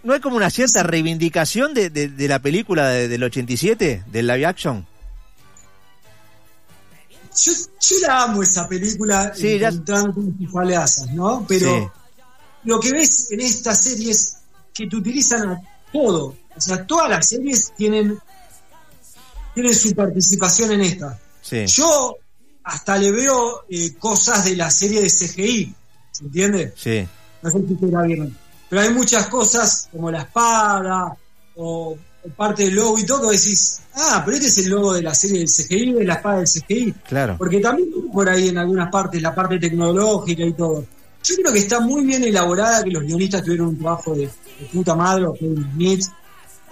¿No 0.03 0.13
hay 0.15 0.21
como 0.21 0.37
una 0.37 0.51
cierta 0.51 0.83
reivindicación 0.83 1.75
de, 1.75 1.91
de- 1.91 2.09
de 2.09 2.29
la 2.29 2.39
película 2.41 2.89
de- 2.89 3.09
del 3.09 3.23
87, 3.25 4.05
del 4.07 4.27
live 4.27 4.47
action? 4.47 4.87
yo, 7.45 7.53
yo 7.53 7.97
la 8.07 8.23
amo 8.23 8.43
esa 8.43 8.67
película 8.69 9.33
Sí, 9.35 9.55
encontrando 9.55 10.15
sus 10.15 10.51
faleazas, 10.53 11.11
¿no? 11.13 11.45
Pero 11.47 11.69
Sí. 11.71 11.89
lo 12.65 12.81
que 12.81 12.93
ves 12.93 13.31
en 13.31 13.41
esta 13.41 13.75
serie 13.75 14.11
es 14.13 14.39
que 14.73 14.87
te 14.87 14.97
utilizan 14.97 15.51
a 15.51 15.61
todo. 15.93 16.35
O 16.57 16.61
sea, 16.61 16.87
todas 16.87 17.11
las 17.11 17.29
series 17.29 17.73
tienen, 17.77 18.19
tienen 19.55 19.75
su 19.75 19.95
participación 19.95 20.73
en 20.73 20.81
esta. 20.83 21.19
Sí, 21.43 21.67
Yo 21.67 22.17
hasta 22.67 22.99
le 22.99 23.13
veo 23.13 23.65
eh, 23.71 23.95
cosas 23.97 24.45
de 24.45 24.57
la 24.57 24.69
serie 24.71 25.01
de 25.01 25.09
CGI, 25.09 25.73
¿se 26.11 26.25
entiende? 26.25 26.73
sí, 26.77 27.07
No 27.41 27.51
sé 27.51 27.59
si 27.65 27.73
ustedes 27.75 27.93
la 27.93 28.03
vieron. 28.03 28.37
Pero 28.69 28.83
hay 28.83 28.91
muchas 28.91 29.29
cosas 29.29 29.89
como 29.93 30.11
la 30.11 30.23
espada 30.23 31.17
o, 31.55 31.97
o 32.25 32.29
parte 32.37 32.65
del 32.65 32.75
logo 32.75 32.99
y 32.99 33.07
todo 33.07 33.31
que 33.31 33.37
decís, 33.37 33.83
ah, 33.95 34.21
pero 34.25 34.37
este 34.37 34.49
es 34.49 34.59
el 34.59 34.71
logo 34.71 34.95
de 34.95 35.03
la 35.03 35.15
serie 35.15 35.39
del 35.39 35.49
CGI, 35.49 35.93
de 35.93 36.05
la 36.05 36.15
espada 36.15 36.39
del 36.39 36.49
CGI. 36.49 36.93
claro. 37.07 37.37
Porque 37.39 37.61
también 37.61 37.89
por 38.13 38.29
ahí 38.29 38.49
en 38.49 38.59
algunas 38.59 38.91
partes, 38.91 39.23
la 39.23 39.33
parte 39.33 39.61
tecnológica 39.61 40.43
y 40.43 40.53
todo. 40.55 40.85
Yo 41.23 41.35
creo 41.37 41.53
que 41.53 41.61
está 41.61 41.79
muy 41.79 42.05
bien 42.05 42.25
elaborada, 42.25 42.83
que 42.83 42.91
los 42.91 43.05
guionistas 43.05 43.45
tuvieron 43.45 43.69
un 43.69 43.79
trabajo 43.79 44.13
de, 44.13 44.23
de 44.27 44.67
puta 44.73 44.97
madre, 44.97 45.27
o 45.27 45.35
Kevin 45.35 45.71
Smith, 45.73 46.05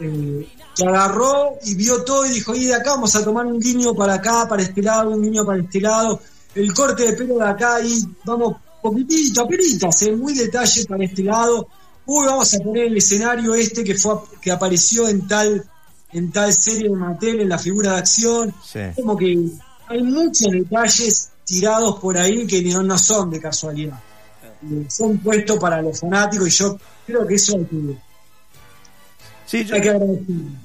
eh, 0.00 0.48
que 0.76 0.84
agarró 0.86 1.54
y 1.64 1.74
vio 1.74 2.02
todo 2.04 2.26
y 2.26 2.30
dijo, 2.30 2.54
y 2.54 2.66
de 2.66 2.74
acá 2.74 2.90
vamos 2.92 3.14
a 3.16 3.24
tomar 3.24 3.46
un 3.46 3.58
guiño 3.60 3.94
para 3.94 4.14
acá, 4.14 4.46
para 4.48 4.62
este 4.62 4.82
lado, 4.82 5.10
un 5.10 5.22
guiño 5.22 5.44
para 5.44 5.60
este 5.60 5.80
lado, 5.80 6.20
el 6.54 6.72
corte 6.74 7.04
de 7.06 7.12
pelo 7.14 7.38
de 7.38 7.44
acá 7.48 7.80
y 7.80 8.04
vamos 8.24 8.56
poquitito, 8.82 9.42
apenitas, 9.42 10.02
eh, 10.02 10.12
muy 10.12 10.34
detalle 10.34 10.84
para 10.86 11.04
este 11.04 11.22
lado. 11.22 11.68
Uy, 12.06 12.26
vamos 12.26 12.52
a 12.54 12.58
poner 12.58 12.84
el 12.86 12.96
escenario 12.98 13.54
este 13.54 13.82
que 13.82 13.94
fue 13.94 14.14
que 14.40 14.50
apareció 14.52 15.08
en 15.08 15.26
tal 15.26 15.64
en 16.12 16.30
tal 16.30 16.52
serie 16.52 16.88
de 16.90 16.94
Mattel, 16.94 17.40
en 17.40 17.48
la 17.48 17.58
figura 17.58 17.92
de 17.94 17.98
acción 17.98 18.54
Sí. 18.64 18.78
como 18.94 19.16
que 19.16 19.36
hay 19.88 20.02
muchos 20.02 20.48
detalles 20.52 21.30
tirados 21.44 21.98
por 21.98 22.16
ahí 22.16 22.46
que 22.46 22.62
no, 22.62 22.82
no 22.82 22.96
son 22.98 23.30
de 23.30 23.40
casualidad. 23.40 23.98
Eh, 24.42 24.86
Son 24.88 25.18
puestos 25.18 25.58
para 25.58 25.82
los 25.82 25.98
fanáticos 26.00 26.46
y 26.48 26.50
yo 26.50 26.78
creo 27.06 27.26
que 27.26 27.34
eso 27.34 27.56
hay 27.56 27.64
que, 27.64 27.96
Sí, 29.58 29.64
yo, 29.64 29.76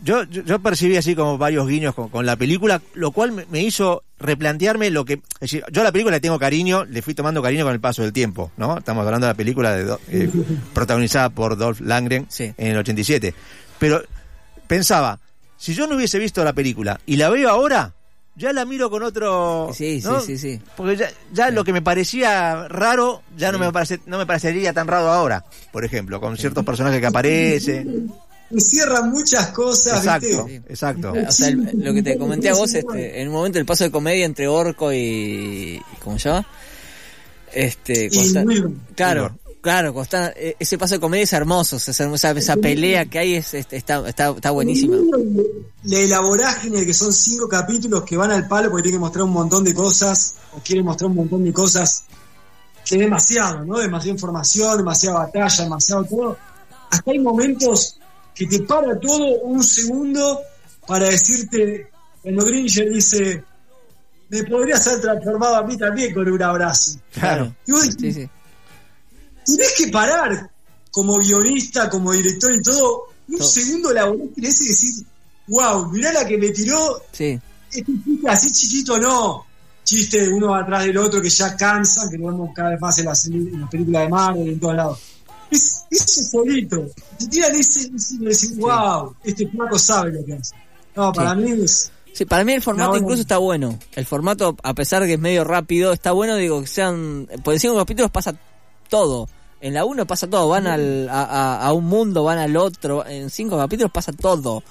yo, 0.03 0.23
yo- 0.23 0.43
yo 0.43 0.59
percibí 0.59 0.97
así 0.97 1.15
como 1.15 1.37
varios 1.37 1.67
guiños 1.67 1.93
con, 1.93 2.09
con 2.09 2.25
la 2.25 2.35
película, 2.35 2.81
lo 2.95 3.11
cual 3.11 3.31
me, 3.31 3.45
me 3.51 3.61
hizo 3.61 4.03
replantearme 4.19 4.89
lo 4.89 5.05
que... 5.05 5.13
Es 5.13 5.39
decir, 5.51 5.63
yo 5.71 5.81
a 5.81 5.83
la 5.83 5.91
película 5.91 6.15
le 6.15 6.19
tengo 6.21 6.39
cariño, 6.39 6.85
le 6.85 7.01
fui 7.01 7.13
tomando 7.13 7.41
cariño 7.41 7.65
con 7.65 7.73
el 7.73 7.79
paso 7.79 8.01
del 8.01 8.13
tiempo, 8.13 8.51
¿no? 8.57 8.77
Estamos 8.79 9.05
hablando 9.05 9.27
de 9.27 9.33
la 9.33 9.37
película 9.37 9.75
de, 9.75 9.95
eh, 10.09 10.29
protagonizada 10.73 11.29
por 11.29 11.55
Dolph 11.57 11.81
Lundgren 11.81 12.25
Sí. 12.29 12.51
en 12.57 12.67
el 12.71 12.77
87. 12.77 13.33
Pero 13.77 14.01
pensaba, 14.67 15.19
si 15.57 15.73
yo 15.73 15.87
no 15.87 15.95
hubiese 15.95 16.19
visto 16.19 16.43
la 16.43 16.53
película 16.53 16.99
y 17.05 17.15
la 17.17 17.29
veo 17.29 17.49
ahora, 17.49 17.93
ya 18.35 18.53
la 18.53 18.65
miro 18.65 18.89
con 18.89 19.03
otro... 19.03 19.69
Sí, 19.73 20.01
¿no? 20.03 20.19
sí, 20.21 20.37
sí, 20.37 20.55
sí. 20.57 20.61
Porque 20.77 20.95
ya, 20.95 21.09
ya 21.33 21.49
lo 21.51 21.63
que 21.63 21.73
me 21.73 21.81
parecía 21.81 22.67
raro, 22.69 23.21
ya 23.37 23.51
no, 23.51 23.59
me 23.59 23.71
parece, 23.71 23.99
no 24.05 24.17
me 24.17 24.25
parecería 24.25 24.73
tan 24.73 24.87
raro 24.87 25.09
ahora, 25.09 25.43
por 25.71 25.83
ejemplo, 25.85 26.19
con 26.21 26.37
ciertos 26.37 26.63
personajes 26.65 26.99
que 27.01 27.07
aparecen. 27.07 28.11
Me 28.51 28.61
cierran 28.61 29.11
muchas 29.11 29.47
cosas, 29.49 29.99
Exacto, 29.99 30.45
¿viste? 30.45 30.71
exacto. 30.73 31.13
O 31.27 31.31
sea, 31.31 31.47
el- 31.49 31.69
lo 31.75 31.93
que 31.93 32.01
te 32.03 32.17
comenté 32.17 32.49
a 32.49 32.53
vos, 32.55 32.73
este, 32.73 33.21
en 33.21 33.27
un 33.27 33.33
momento 33.35 33.59
el 33.59 33.65
paso 33.65 33.83
de 33.83 33.91
comedia 33.91 34.25
entre 34.25 34.47
Orco 34.47 34.91
y. 34.91 35.79
¿Cómo 36.03 36.17
se 36.17 36.29
llama? 36.29 36.47
Este. 37.53 38.09
Claro, 38.95 39.37
claro, 39.61 39.93
eh, 40.35 40.55
ese 40.59 40.77
paso 40.77 40.95
de 40.95 40.99
comedia 40.99 41.23
es 41.23 41.33
hermoso, 41.33 41.75
o 41.75 41.79
sea, 41.79 41.91
esa, 41.91 42.13
esa- 42.13 42.31
esa 42.31 42.55
pelea 42.57 43.05
que 43.05 43.19
hay 43.19 43.35
es, 43.35 43.53
este, 43.53 43.77
está, 43.77 44.07
está, 44.07 44.29
está 44.29 44.51
buenísima. 44.51 44.97
La 45.83 45.99
elaborágine 45.99 46.85
que 46.85 46.93
son 46.93 47.11
cinco 47.13 47.47
capítulos 47.47 48.03
que 48.03 48.17
van 48.17 48.31
al 48.31 48.47
palo 48.47 48.69
porque 48.69 48.83
tienen 48.83 48.99
que 48.99 49.05
mostrar 49.05 49.23
un 49.25 49.31
montón 49.31 49.63
de 49.63 49.73
cosas 49.73 50.35
o 50.55 50.59
quieren 50.59 50.85
mostrar 50.85 51.09
un 51.09 51.17
montón 51.17 51.43
de 51.43 51.53
cosas 51.53 52.03
que 52.85 52.95
es 52.95 53.01
demasiado, 53.01 53.63
¿no? 53.65 53.77
Demasiada 53.77 54.13
información, 54.13 54.77
demasiada 54.77 55.19
batalla, 55.19 55.63
demasiado 55.63 56.03
todo. 56.05 56.37
Hasta 56.91 57.11
hay 57.11 57.19
momentos 57.19 57.97
que 58.47 58.57
te 58.57 58.63
para 58.63 58.97
todo 58.99 59.41
un 59.41 59.61
segundo 59.63 60.39
para 60.87 61.09
decirte, 61.09 61.89
cuando 62.21 62.45
Gringer 62.45 62.89
dice, 62.89 63.43
me 64.29 64.43
podrías 64.45 64.87
haber 64.87 65.01
transformado 65.01 65.55
a 65.57 65.63
mí 65.63 65.77
también 65.77 66.13
con 66.13 66.27
un 66.29 66.41
abrazo. 66.41 66.99
Claro. 67.11 67.53
Y 67.67 67.71
vos 67.71 67.83
Sí, 67.99 68.13
sí. 68.13 68.29
tenés 69.45 69.73
que 69.77 69.87
parar 69.89 70.49
como 70.91 71.17
guionista, 71.17 71.89
como 71.89 72.13
director 72.13 72.53
y 72.55 72.61
todo, 72.61 73.03
un 73.27 73.43
segundo 73.43 73.91
laboral 73.93 74.29
que 74.33 74.41
y 74.41 74.43
decir, 74.43 75.05
wow, 75.47 75.91
mirá 75.91 76.13
la 76.13 76.25
que 76.25 76.37
me 76.37 76.49
tiró, 76.49 77.03
Sí, 77.11 77.39
este 77.71 77.91
chiste 78.03 78.29
así 78.29 78.51
chiquito 78.51 78.97
no. 78.99 79.45
Chiste 79.83 80.29
uno 80.29 80.53
atrás 80.55 80.85
del 80.85 80.97
otro 80.97 81.21
que 81.21 81.29
ya 81.29 81.55
cansan, 81.57 82.09
que 82.09 82.17
lo 82.17 82.27
vemos 82.27 82.51
cada 82.55 82.69
vez 82.71 82.79
más 82.81 82.97
en 82.99 83.05
las, 83.05 83.25
en 83.25 83.59
las 83.61 83.69
películas 83.69 84.03
de 84.03 84.09
Marvel 84.09 84.47
y 84.47 84.49
en 84.51 84.59
todos 84.59 84.75
lados. 84.75 84.99
Es, 85.51 85.85
ese 85.89 86.23
solito. 86.23 86.85
Te 87.17 87.27
tiran 87.27 87.55
ese, 87.55 87.89
ese 87.95 88.15
y 88.15 88.19
decís, 88.19 88.57
wow, 88.57 89.15
este 89.23 89.47
flaco 89.47 89.79
sabe 89.79 90.11
lo 90.13 90.25
que 90.25 90.33
hace. 90.33 90.55
No, 90.95 91.11
para 91.11 91.33
mí 91.35 91.51
es. 91.63 91.91
Sí, 92.13 92.25
para 92.25 92.43
mí 92.43 92.53
el 92.53 92.61
formato 92.61 92.91
No, 92.91 92.97
no. 92.97 93.03
incluso 93.03 93.21
está 93.21 93.37
bueno. 93.37 93.77
El 93.95 94.05
formato, 94.05 94.55
a 94.63 94.73
pesar 94.73 95.01
de 95.01 95.07
que 95.07 95.13
es 95.13 95.19
medio 95.19 95.43
rápido, 95.43 95.93
está 95.93 96.11
bueno, 96.11 96.35
digo, 96.35 96.59
que 96.61 96.67
sean... 96.67 97.27
Por 97.43 97.53
en 97.53 97.59
cinco 97.59 97.77
capítulos 97.77 98.11
pasa 98.11 98.33
todo. 98.89 99.29
En 99.61 99.73
la 99.73 99.83
uno 99.83 100.05
pasa 100.07 100.25
todo, 100.25 100.47
van 100.47 100.67
al, 100.67 101.09
a, 101.09 101.65
a- 101.67 101.73
un 101.73 101.83
mundo, 101.85 102.23
van 102.23 102.37
al 102.39 102.55
otro. 102.55 103.05
En 103.05 103.29
cinco 103.29 103.57
capítulos 103.57 103.91
pasa 103.91 104.13
todo. 104.13 104.63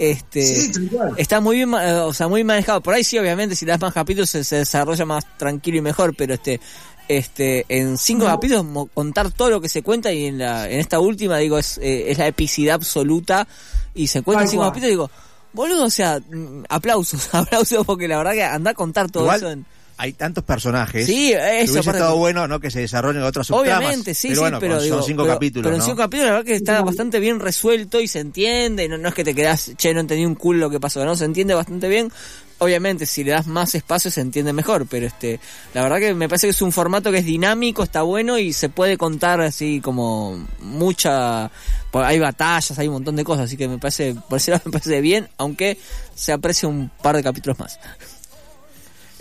Este, 0.00 0.44
Sí, 0.44 0.72
tal 0.72 0.88
cual. 0.90 1.12
está 1.16 1.40
muy 1.40 1.56
bien, 1.56 1.72
eh, 1.74 1.92
o 2.00 2.12
sea, 2.12 2.26
muy 2.26 2.42
manejado. 2.42 2.80
Por 2.82 2.92
ahí 2.94 3.04
sí, 3.04 3.16
obviamente, 3.18 3.54
si 3.54 3.64
das 3.64 3.80
más 3.80 3.92
capítulos 3.94 4.28
se, 4.30 4.42
se 4.42 4.56
desarrolla 4.56 5.04
más 5.06 5.24
tranquilo 5.38 5.78
y 5.78 5.80
mejor, 5.80 6.14
pero 6.16 6.34
este, 6.34 6.60
este, 7.08 7.64
en 7.68 7.98
cinco 7.98 8.26
capítulos 8.26 8.88
contar 8.94 9.30
todo 9.30 9.50
lo 9.50 9.60
que 9.60 9.68
se 9.68 9.82
cuenta 9.82 10.12
y 10.12 10.26
en 10.26 10.38
la, 10.38 10.68
en 10.68 10.78
esta 10.80 11.00
última 11.00 11.38
digo 11.38 11.58
es, 11.58 11.78
eh, 11.78 12.10
es 12.10 12.18
la 12.18 12.26
epicidad 12.26 12.76
absoluta 12.76 13.46
y 13.94 14.06
se 14.06 14.22
cuenta 14.22 14.44
en 14.44 14.48
cinco 14.48 14.64
capítulos 14.64 14.90
digo, 14.90 15.10
boludo, 15.52 15.84
o 15.84 15.90
sea, 15.90 16.20
mm, 16.20 16.64
aplausos, 16.68 17.28
aplausos 17.34 17.84
porque 17.84 18.08
la 18.08 18.18
verdad 18.18 18.32
que 18.32 18.44
anda 18.44 18.70
a 18.72 18.74
contar 18.74 19.10
todo 19.10 19.24
Igual, 19.24 19.38
eso 19.38 19.50
en, 19.50 19.66
hay 20.02 20.14
tantos 20.14 20.42
personajes. 20.42 21.06
Sí, 21.06 21.32
eso, 21.32 21.74
hubiese 21.74 21.90
estado 21.90 22.16
bueno, 22.16 22.48
¿no? 22.48 22.58
Que 22.58 22.72
se 22.72 22.80
desarrollen 22.80 23.22
otras 23.22 23.46
subtramas. 23.46 23.78
Obviamente, 23.78 24.14
sí, 24.14 24.30
pero 24.30 24.46
sí, 24.48 24.54
pero 24.58 24.74
son 24.74 24.82
digo, 24.82 25.02
cinco 25.02 25.22
pero- 25.22 25.34
capítulos, 25.34 25.62
Pero 25.64 25.74
en 25.76 25.78
¿no? 25.78 25.84
cinco 25.84 25.96
capítulos 25.98 26.26
la 26.26 26.32
verdad 26.32 26.46
que 26.46 26.54
está 26.56 26.82
bastante 26.82 27.20
bien 27.20 27.38
resuelto 27.38 28.00
y 28.00 28.08
se 28.08 28.18
entiende, 28.18 28.88
no, 28.88 28.98
no 28.98 29.10
es 29.10 29.14
que 29.14 29.22
te 29.22 29.32
quedas, 29.32 29.70
che, 29.76 29.94
no 29.94 30.00
entendí 30.00 30.24
un 30.24 30.34
culo 30.34 30.58
lo 30.58 30.70
que 30.70 30.80
pasó, 30.80 31.04
no, 31.04 31.14
se 31.14 31.24
entiende 31.24 31.54
bastante 31.54 31.86
bien. 31.88 32.10
Obviamente, 32.58 33.06
si 33.06 33.22
le 33.22 33.30
das 33.30 33.46
más 33.46 33.76
espacio 33.76 34.10
se 34.10 34.20
entiende 34.20 34.52
mejor, 34.52 34.86
pero 34.88 35.06
este, 35.06 35.38
la 35.72 35.82
verdad 35.84 35.98
que 36.00 36.14
me 36.14 36.28
parece 36.28 36.48
que 36.48 36.52
es 36.52 36.62
un 36.62 36.72
formato 36.72 37.12
que 37.12 37.18
es 37.18 37.24
dinámico, 37.24 37.84
está 37.84 38.02
bueno 38.02 38.38
y 38.38 38.52
se 38.52 38.68
puede 38.70 38.96
contar 38.98 39.40
así 39.40 39.80
como 39.80 40.44
mucha, 40.60 41.48
hay 41.92 42.18
batallas, 42.18 42.76
hay 42.76 42.88
un 42.88 42.94
montón 42.94 43.14
de 43.14 43.22
cosas, 43.22 43.44
así 43.44 43.56
que 43.56 43.68
me 43.68 43.78
parece, 43.78 44.16
por 44.28 44.38
ese 44.38 44.50
lado 44.50 44.62
me 44.66 44.72
parece 44.72 45.00
bien, 45.00 45.28
aunque 45.38 45.78
se 46.16 46.32
aprecia 46.32 46.68
un 46.68 46.90
par 47.02 47.14
de 47.14 47.22
capítulos 47.22 47.58
más. 47.60 47.78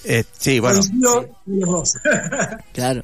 Eh, 0.03 0.23
sí, 0.37 0.59
bueno. 0.59 0.81
Claro. 2.73 3.01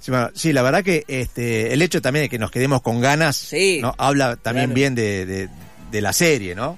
Sí, 0.00 0.10
bueno, 0.10 0.30
sí, 0.34 0.52
la 0.52 0.62
verdad 0.62 0.82
que 0.82 1.04
este, 1.06 1.72
el 1.72 1.80
hecho 1.80 2.02
también 2.02 2.24
de 2.24 2.28
que 2.28 2.38
nos 2.38 2.50
quedemos 2.50 2.82
con 2.82 3.00
ganas, 3.00 3.36
Sí. 3.36 3.78
¿no? 3.80 3.94
Habla 3.98 4.34
también 4.36 4.66
Claro. 4.70 4.74
bien 4.74 4.94
de, 4.96 5.26
de, 5.26 5.48
de 5.92 6.00
la 6.00 6.12
serie, 6.12 6.54
¿no? 6.56 6.76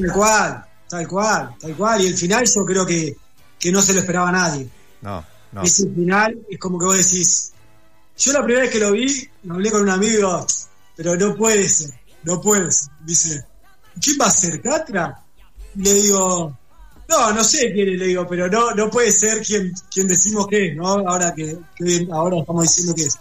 Tal 0.00 0.12
cual, 0.12 0.64
tal 0.88 1.06
cual, 1.08 1.50
tal 1.60 1.74
cual. 1.76 2.00
Y 2.00 2.06
el 2.06 2.16
final 2.16 2.46
yo 2.46 2.64
creo 2.64 2.86
que, 2.86 3.14
que 3.58 3.70
no 3.72 3.82
se 3.82 3.92
lo 3.92 4.00
esperaba 4.00 4.30
a 4.30 4.32
nadie. 4.32 4.66
No, 5.02 5.22
no. 5.52 5.62
Ese 5.62 5.86
final 5.90 6.38
es 6.50 6.58
como 6.58 6.78
que 6.78 6.86
vos 6.86 6.96
decís. 6.96 7.52
Yo 8.18 8.32
la 8.32 8.42
primera 8.42 8.62
vez 8.62 8.72
que 8.72 8.80
lo 8.80 8.92
vi, 8.92 9.28
hablé 9.50 9.70
con 9.70 9.82
un 9.82 9.90
amigo, 9.90 10.46
pero 10.96 11.14
no 11.16 11.36
puede 11.36 11.68
ser, 11.68 11.90
no 12.22 12.40
puede 12.40 12.70
ser. 12.72 12.88
Dice, 13.04 13.44
¿quién 14.00 14.16
va 14.18 14.26
a 14.26 14.30
ser 14.30 14.62
Catra? 14.62 15.22
Y 15.76 15.82
le 15.82 15.92
digo, 15.92 16.56
no, 17.08 17.32
no 17.32 17.44
sé 17.44 17.72
quién 17.72 17.88
es, 17.90 17.98
le 17.98 18.06
digo, 18.06 18.26
pero 18.28 18.48
no, 18.48 18.72
no 18.74 18.90
puede 18.90 19.12
ser 19.12 19.40
quien, 19.42 19.72
quien 19.92 20.08
decimos 20.08 20.46
que 20.48 20.68
es, 20.68 20.76
¿no? 20.76 20.86
Ahora 21.08 21.34
que, 21.34 21.56
que 21.76 22.06
ahora 22.12 22.38
estamos 22.38 22.62
diciendo 22.64 22.94
que 22.94 23.02
es. 23.04 23.18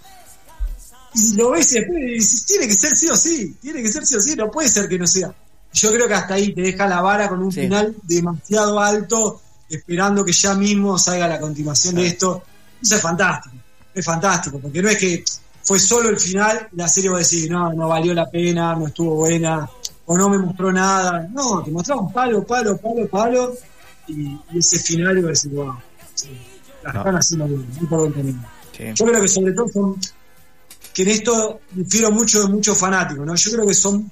Y 1.14 1.36
lo 1.38 1.52
ves 1.52 1.72
y 1.74 1.80
después 1.80 1.98
dices, 2.04 2.46
tiene 2.46 2.68
que 2.68 2.74
ser 2.74 2.96
sí 2.98 3.08
o 3.10 3.16
sí, 3.16 3.56
tiene 3.62 3.82
que 3.82 3.92
ser 3.92 4.06
sí 4.06 4.16
o 4.16 4.22
sí, 4.22 4.36
no 4.36 4.52
puede 4.52 4.68
ser 4.70 4.90
que 4.90 5.00
no 5.00 5.08
sea. 5.08 5.34
Yo 5.74 5.92
creo 5.92 6.08
que 6.08 6.14
hasta 6.14 6.34
ahí 6.36 6.54
te 6.54 6.62
deja 6.62 6.88
la 6.88 7.02
vara 7.02 7.30
con 7.30 7.42
un 7.42 7.52
Sí. 7.52 7.62
final 7.62 7.96
demasiado 8.04 8.80
alto, 8.80 9.42
esperando 9.70 10.26
que 10.26 10.32
ya 10.34 10.56
mismo 10.56 10.98
salga 10.98 11.28
la 11.28 11.40
continuación 11.40 11.96
de 11.96 12.08
esto. 12.08 12.44
Eso 12.82 12.96
es 12.96 13.02
fantástico, 13.02 13.56
es 13.94 14.06
fantástico, 14.06 14.60
porque 14.60 14.82
no 14.82 14.90
es 14.90 14.98
que 14.98 15.24
fue 15.64 15.80
solo 15.80 16.10
el 16.10 16.20
final 16.20 16.68
la 16.74 16.88
serie 16.88 17.10
va 17.10 17.16
a 17.18 17.20
decir, 17.20 17.50
no, 17.50 17.72
no 17.74 17.88
valió 17.88 18.14
la 18.14 18.30
pena, 18.30 18.76
no 18.76 18.88
estuvo 18.88 19.16
buena, 19.16 19.68
o 20.06 20.18
no 20.18 20.30
me 20.30 20.38
mostró 20.38 20.72
nada. 20.72 21.28
No, 21.32 21.64
te 21.64 21.72
mostraron 21.72 22.12
palo, 22.12 22.46
palo, 22.46 22.78
palo, 22.78 23.08
palo, 23.08 23.54
y, 24.08 24.40
y 24.52 24.60
ese 24.60 24.80
final 24.80 25.18
iba 25.18 25.28
a 25.28 25.32
decir, 25.32 25.52
wow, 25.52 25.76
sí, 26.14 26.30
las 26.84 26.94
No. 26.94 27.00
están 27.02 27.16
haciendo 27.18 27.48
bien, 27.48 27.68
muy 27.78 27.88
por 27.88 28.00
buen 28.00 28.14
camino. 28.14 28.46
Sí. 28.76 28.84
Yo 28.94 29.06
creo 29.06 29.22
que 29.22 29.28
sobre 29.28 29.54
todo 29.54 29.68
son, 29.70 29.96
que 30.94 31.02
en 31.04 31.10
esto 31.10 31.62
difiero 31.72 32.12
mucho 32.12 32.42
de 32.42 32.48
muchos 32.50 32.78
fanáticos, 32.78 33.26
¿no? 33.26 33.36
Yo 33.36 33.52
creo 33.52 33.68
que 33.68 33.74
son 33.74 34.12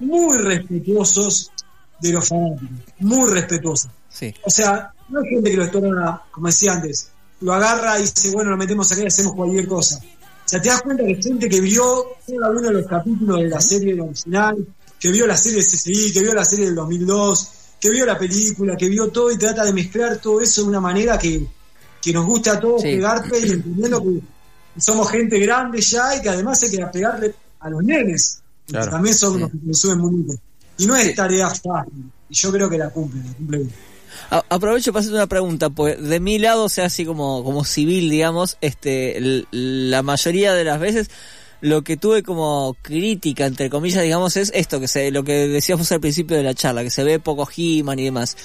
muy 0.00 0.38
respetuosos 0.38 1.50
de 2.00 2.12
los 2.12 2.28
fanáticos, 2.28 2.68
muy 3.00 3.30
respetuosos. 3.30 3.90
Sí. 4.08 4.34
O 4.44 4.50
sea, 4.50 4.92
no 5.08 5.20
hay 5.20 5.28
gente 5.28 5.50
que 5.50 5.56
lo 5.56 5.64
estorna, 5.64 6.22
como 6.30 6.46
decía 6.48 6.74
antes, 6.74 7.08
lo 7.40 7.52
agarra 7.54 7.98
y 7.98 8.02
dice, 8.02 8.30
bueno, 8.32 8.50
lo 8.50 8.56
metemos 8.56 8.90
acá 8.92 9.02
y 9.02 9.06
hacemos 9.06 9.34
cualquier 9.34 9.66
cosa. 9.66 9.98
O 9.98 10.48
sea, 10.48 10.60
te 10.60 10.68
das 10.68 10.82
cuenta 10.82 11.04
que 11.04 11.14
gente 11.22 11.48
que 11.48 11.60
vio 11.60 12.06
cada 12.26 12.50
uno 12.50 12.60
de 12.60 12.72
los 12.72 12.86
capítulos 12.86 13.38
de 13.40 13.48
la 13.48 13.60
serie 13.60 14.00
original, 14.00 14.66
que 15.00 15.10
vio 15.10 15.26
la 15.26 15.36
serie 15.36 15.58
de 15.58 15.64
CCI, 15.64 16.12
que 16.12 16.20
vio 16.20 16.34
la 16.34 16.44
serie 16.44 16.66
del 16.66 16.74
2002, 16.74 17.48
que 17.84 17.90
vio 17.90 18.06
la 18.06 18.18
película, 18.18 18.76
que 18.78 18.88
vio 18.88 19.08
todo 19.08 19.30
y 19.30 19.36
trata 19.36 19.62
de 19.62 19.72
mezclar 19.74 20.16
todo 20.16 20.40
eso 20.40 20.62
de 20.62 20.68
una 20.68 20.80
manera 20.80 21.18
que, 21.18 21.46
que 22.00 22.12
nos 22.14 22.24
guste 22.24 22.48
a 22.48 22.58
todos 22.58 22.80
Sí. 22.80 22.88
pegarte 22.88 23.38
y 23.46 23.50
entendiendo 23.50 24.02
que 24.02 24.80
somos 24.80 25.10
gente 25.10 25.38
grande 25.38 25.82
ya 25.82 26.16
y 26.16 26.22
que 26.22 26.30
además 26.30 26.62
hay 26.62 26.70
que 26.70 26.86
pegarle 26.86 27.34
a 27.60 27.68
los 27.68 27.84
nenes, 27.84 28.40
Claro. 28.66 28.90
también 28.90 29.14
son 29.14 29.34
Sí. 29.34 29.40
los 29.40 29.50
que 29.50 29.58
consumen 29.58 29.98
mucho. 29.98 30.38
Y 30.78 30.86
no 30.86 30.96
es 30.96 31.14
tarea 31.14 31.50
fácil. 31.50 32.10
Y 32.30 32.34
yo 32.34 32.50
creo 32.50 32.70
que 32.70 32.78
la 32.78 32.88
cumple, 32.88 33.20
la 33.22 33.32
cumple 33.34 33.58
bien. 33.58 33.70
Aprovecho 34.48 34.90
para 34.92 35.00
hacerte 35.00 35.16
una 35.18 35.26
pregunta, 35.26 35.68
pues 35.68 36.00
de 36.02 36.20
mi 36.20 36.38
lado, 36.38 36.64
o 36.64 36.68
sea, 36.70 36.86
así 36.86 37.04
como, 37.04 37.44
como 37.44 37.64
civil, 37.64 38.08
digamos, 38.08 38.56
este, 38.62 39.44
la 39.50 40.02
mayoría 40.02 40.54
de 40.54 40.64
las 40.64 40.80
veces 40.80 41.10
lo 41.64 41.80
que 41.80 41.96
tuve 41.96 42.22
como 42.22 42.76
crítica, 42.82 43.46
entre 43.46 43.70
comillas, 43.70 44.02
digamos, 44.02 44.36
es 44.36 44.52
esto, 44.54 44.80
que 44.80 44.86
se, 44.86 45.10
lo 45.10 45.24
que 45.24 45.48
decíamos 45.48 45.90
al 45.92 46.00
principio 46.00 46.36
de 46.36 46.42
la 46.42 46.52
charla, 46.52 46.82
que 46.82 46.90
se 46.90 47.02
ve 47.04 47.18
poco 47.18 47.48
He-Man 47.56 47.98
y 47.98 48.04
demás. 48.04 48.36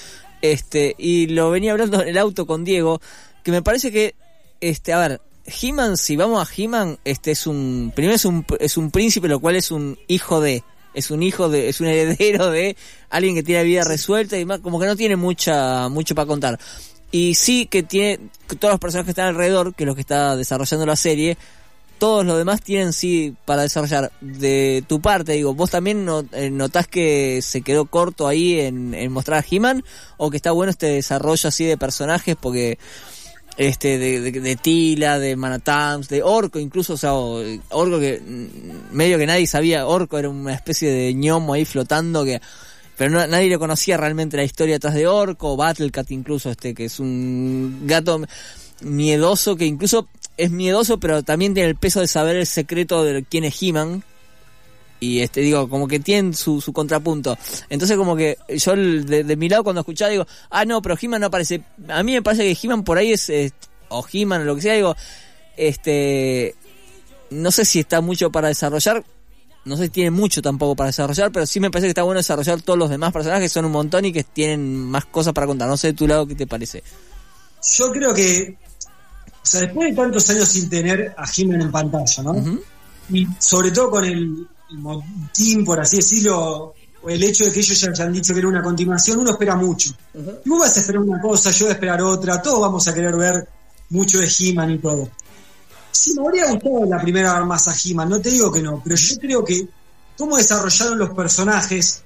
Este, 0.41 0.95
y 0.97 1.27
lo 1.27 1.51
venía 1.51 1.73
hablando 1.73 2.01
en 2.01 2.07
el 2.07 2.17
auto 2.17 2.47
con 2.47 2.63
Diego, 2.63 3.01
que 3.43 3.51
me 3.51 3.61
parece 3.61 3.91
que, 3.91 4.15
este, 4.61 4.93
a 4.93 4.99
ver, 4.99 5.21
He-Man, 5.45 5.97
si 5.97 6.15
vamos 6.15 6.41
a 6.41 6.49
He-Man, 6.49 6.97
este 7.03 7.31
es 7.31 7.45
un, 7.45 7.91
primero 7.93 8.15
es 8.15 8.23
un, 8.23 8.45
es 8.57 8.77
un 8.77 8.89
príncipe, 8.89 9.27
lo 9.27 9.41
cual 9.41 9.57
es 9.57 9.69
un 9.69 9.99
hijo 10.07 10.39
de, 10.39 10.63
es 10.93 11.11
un 11.11 11.21
hijo 11.21 11.49
de, 11.49 11.67
es 11.67 11.81
un 11.81 11.87
heredero 11.87 12.49
de 12.49 12.77
alguien 13.09 13.35
que 13.35 13.43
tiene 13.43 13.65
vida 13.65 13.83
resuelta 13.83 14.39
y 14.39 14.45
más, 14.45 14.61
como 14.61 14.79
que 14.79 14.85
no 14.85 14.95
tiene 14.95 15.17
mucha, 15.17 15.89
mucho 15.89 16.15
para 16.15 16.25
contar. 16.25 16.57
Y 17.11 17.35
sí 17.35 17.65
que 17.65 17.83
tiene, 17.83 18.29
todos 18.59 18.71
los 18.71 18.79
personajes 18.79 19.07
que 19.07 19.11
están 19.11 19.27
alrededor, 19.27 19.75
que 19.75 19.83
es 19.83 19.87
lo 19.87 19.95
que 19.95 20.01
está 20.01 20.37
desarrollando 20.37 20.85
la 20.85 20.95
serie, 20.95 21.37
todos 21.99 22.25
los 22.25 22.37
demás 22.37 22.61
tienen 22.61 22.93
sí 22.93 23.35
para 23.45 23.63
desarrollar. 23.63 24.11
De 24.21 24.83
tu 24.87 25.01
parte, 25.01 25.33
digo, 25.33 25.53
¿vos 25.53 25.69
también 25.69 26.07
eh, 26.31 26.49
notás 26.49 26.87
que 26.87 27.41
se 27.41 27.61
quedó 27.61 27.85
corto 27.85 28.27
ahí 28.27 28.59
en, 28.59 28.93
en 28.93 29.11
mostrar 29.11 29.43
a 29.43 29.45
He-Man? 29.49 29.83
¿O 30.17 30.31
que 30.31 30.37
está 30.37 30.51
bueno 30.51 30.71
este 30.71 30.87
desarrollo 30.87 31.49
así 31.49 31.65
de 31.65 31.77
personajes? 31.77 32.35
Porque 32.39 32.79
este 33.59 33.97
de, 33.97 34.31
de, 34.31 34.55
Tila, 34.55 35.19
de 35.19 35.35
Manatams, 35.35 36.07
de 36.07 36.23
Orco 36.23 36.59
incluso, 36.59 36.93
o 36.93 36.97
sea, 36.97 37.13
Orco 37.13 37.99
que 37.99 38.21
mm, 38.25 38.95
medio 38.95 39.17
que 39.17 39.27
nadie 39.27 39.47
sabía, 39.47 39.85
Orco 39.85 40.17
era 40.17 40.29
una 40.29 40.53
especie 40.53 40.89
de 40.89 41.13
ñomo 41.13 41.53
ahí 41.53 41.65
flotando 41.65 42.23
que 42.23 42.41
pero 42.95 43.27
nadie 43.27 43.47
le 43.47 43.57
conocía 43.57 43.95
realmente 43.95 44.35
la 44.35 44.43
historia 44.43 44.75
atrás 44.75 44.93
de 44.93 45.07
Orco, 45.07 45.55
Battlecat 45.55 46.11
incluso, 46.11 46.49
este 46.49 46.73
que 46.73 46.85
es 46.85 46.99
un 46.99 47.83
gato 47.85 48.21
miedoso 48.81 49.55
que 49.55 49.65
incluso 49.65 50.07
es 50.39 50.51
miedoso, 50.51 50.99
pero 51.01 51.21
también 51.21 51.53
tiene 51.53 51.69
el 51.69 51.75
peso 51.75 51.99
de 51.99 52.07
saber 52.07 52.37
el 52.37 52.47
secreto 52.47 53.03
de 53.03 53.25
quién 53.25 53.43
es 53.43 53.61
He-Man. 53.61 54.03
Y 55.01 55.19
este, 55.19 55.41
digo, 55.41 55.69
como 55.69 55.85
que 55.85 55.99
tiene 55.99 56.33
su, 56.33 56.61
su 56.61 56.71
contrapunto. 56.71 57.37
Entonces, 57.69 57.97
como 57.97 58.15
que 58.15 58.37
yo 58.47 58.73
de, 58.75 59.35
mi 59.35 59.49
lado 59.49 59.65
cuando 59.65 59.81
escuchaba 59.81 60.11
digo, 60.11 60.25
ah, 60.49 60.63
no, 60.63 60.81
pero 60.81 60.97
He-Man 60.99 61.19
no 61.19 61.27
aparece. 61.27 61.61
A 61.89 62.03
mí 62.03 62.13
me 62.13 62.21
parece 62.21 62.43
que 62.43 62.57
He-Man 62.61 62.85
por 62.85 62.97
ahí 62.97 63.11
es, 63.11 63.29
o 63.89 64.05
He-Man 64.11 64.41
o 64.41 64.45
lo 64.45 64.55
que 64.55 64.61
sea, 64.61 64.73
digo, 64.75 64.95
este, 65.57 66.55
no 67.31 67.51
sé 67.51 67.65
si 67.65 67.79
está 67.79 67.99
mucho 67.99 68.31
para 68.31 68.47
desarrollar. 68.47 69.03
No 69.65 69.75
sé 69.75 69.83
si 69.83 69.89
tiene 69.89 70.11
mucho 70.11 70.41
tampoco 70.41 70.73
para 70.77 70.87
desarrollar, 70.87 71.33
pero 71.33 71.45
sí 71.45 71.59
me 71.59 71.69
parece 71.69 71.87
que 71.87 71.91
está 71.91 72.03
bueno 72.03 72.19
desarrollar 72.19 72.61
todos 72.61 72.79
los 72.79 72.89
demás 72.89 73.11
personajes, 73.11 73.43
que 73.43 73.53
son 73.53 73.65
un 73.65 73.73
montón 73.73 74.05
y 74.05 74.13
que 74.13 74.23
tienen 74.23 74.85
más 74.85 75.03
cosas 75.03 75.33
para 75.33 75.47
contar. 75.47 75.67
No 75.67 75.75
sé 75.75 75.87
de 75.87 75.93
tu 75.93 76.07
lado 76.07 76.25
qué 76.25 76.35
te 76.35 76.47
parece. 76.47 76.81
Yo 77.77 77.91
creo 77.91 78.13
que 78.13 78.57
o 79.41 79.45
sea, 79.45 79.61
después 79.61 79.89
de 79.89 79.95
tantos 79.95 80.29
años 80.29 80.47
sin 80.47 80.69
tener 80.69 81.13
a 81.17 81.25
Jiménez 81.25 81.65
en 81.65 81.71
pantalla, 81.71 82.23
¿no? 82.23 82.59
Y 83.09 83.27
sobre 83.39 83.71
todo 83.71 83.89
con 83.89 84.05
el, 84.05 84.47
el 84.69 85.63
por 85.65 85.79
así 85.79 85.97
decirlo, 85.97 86.73
o 87.01 87.09
el 87.09 87.23
hecho 87.23 87.45
de 87.45 87.51
que 87.51 87.59
ellos 87.59 87.79
ya 87.79 87.89
hayan 87.89 88.13
dicho 88.13 88.33
que 88.33 88.39
era 88.39 88.49
una 88.49 88.61
continuación, 88.61 89.19
uno 89.19 89.31
espera 89.31 89.55
mucho. 89.55 89.91
Y 90.13 90.49
vos 90.49 90.59
vas 90.59 90.77
a 90.77 90.79
esperar 90.81 91.01
una 91.01 91.21
cosa, 91.21 91.51
yo 91.51 91.65
voy 91.65 91.71
a 91.71 91.73
esperar 91.73 92.01
otra, 92.01 92.41
todos 92.41 92.61
vamos 92.61 92.87
a 92.87 92.93
querer 92.93 93.15
ver 93.15 93.47
mucho 93.89 94.19
de 94.19 94.27
He-Man 94.27 94.71
y 94.71 94.77
todo. 94.79 95.09
Sí, 95.91 96.13
me 96.15 96.27
habría 96.27 96.51
gustado 96.51 96.85
la 96.85 97.01
primera 97.01 97.33
ver 97.33 97.45
más 97.45 97.67
a 97.67 97.73
He-Man, 97.73 98.09
no 98.09 98.19
te 98.19 98.29
digo 98.29 98.51
que 98.51 98.61
no, 98.61 98.81
pero 98.83 98.95
yo 98.95 99.17
creo 99.17 99.43
que 99.43 99.67
cómo 100.17 100.37
desarrollaron 100.37 100.99
los 100.99 101.09
personajes, 101.11 102.03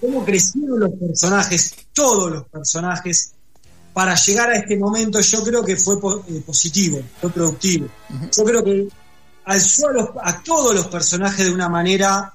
cómo 0.00 0.24
crecieron 0.24 0.80
los 0.80 0.90
personajes, 0.92 1.74
todos 1.92 2.30
los 2.30 2.48
personajes, 2.48 3.32
para 3.98 4.14
llegar 4.14 4.48
a 4.48 4.54
este 4.54 4.76
momento 4.76 5.20
yo 5.20 5.42
creo 5.42 5.64
que 5.64 5.76
fue 5.76 5.96
eh, 6.28 6.40
positivo, 6.46 7.00
fue 7.20 7.30
productivo. 7.30 7.88
Yo 8.30 8.44
creo 8.44 8.62
que 8.62 8.86
alzó 9.44 9.88
a, 9.88 10.30
a, 10.30 10.40
todos 10.40 10.72
los 10.72 10.86
personajes 10.86 11.44
de 11.44 11.52
una 11.52 11.68
manera, 11.68 12.32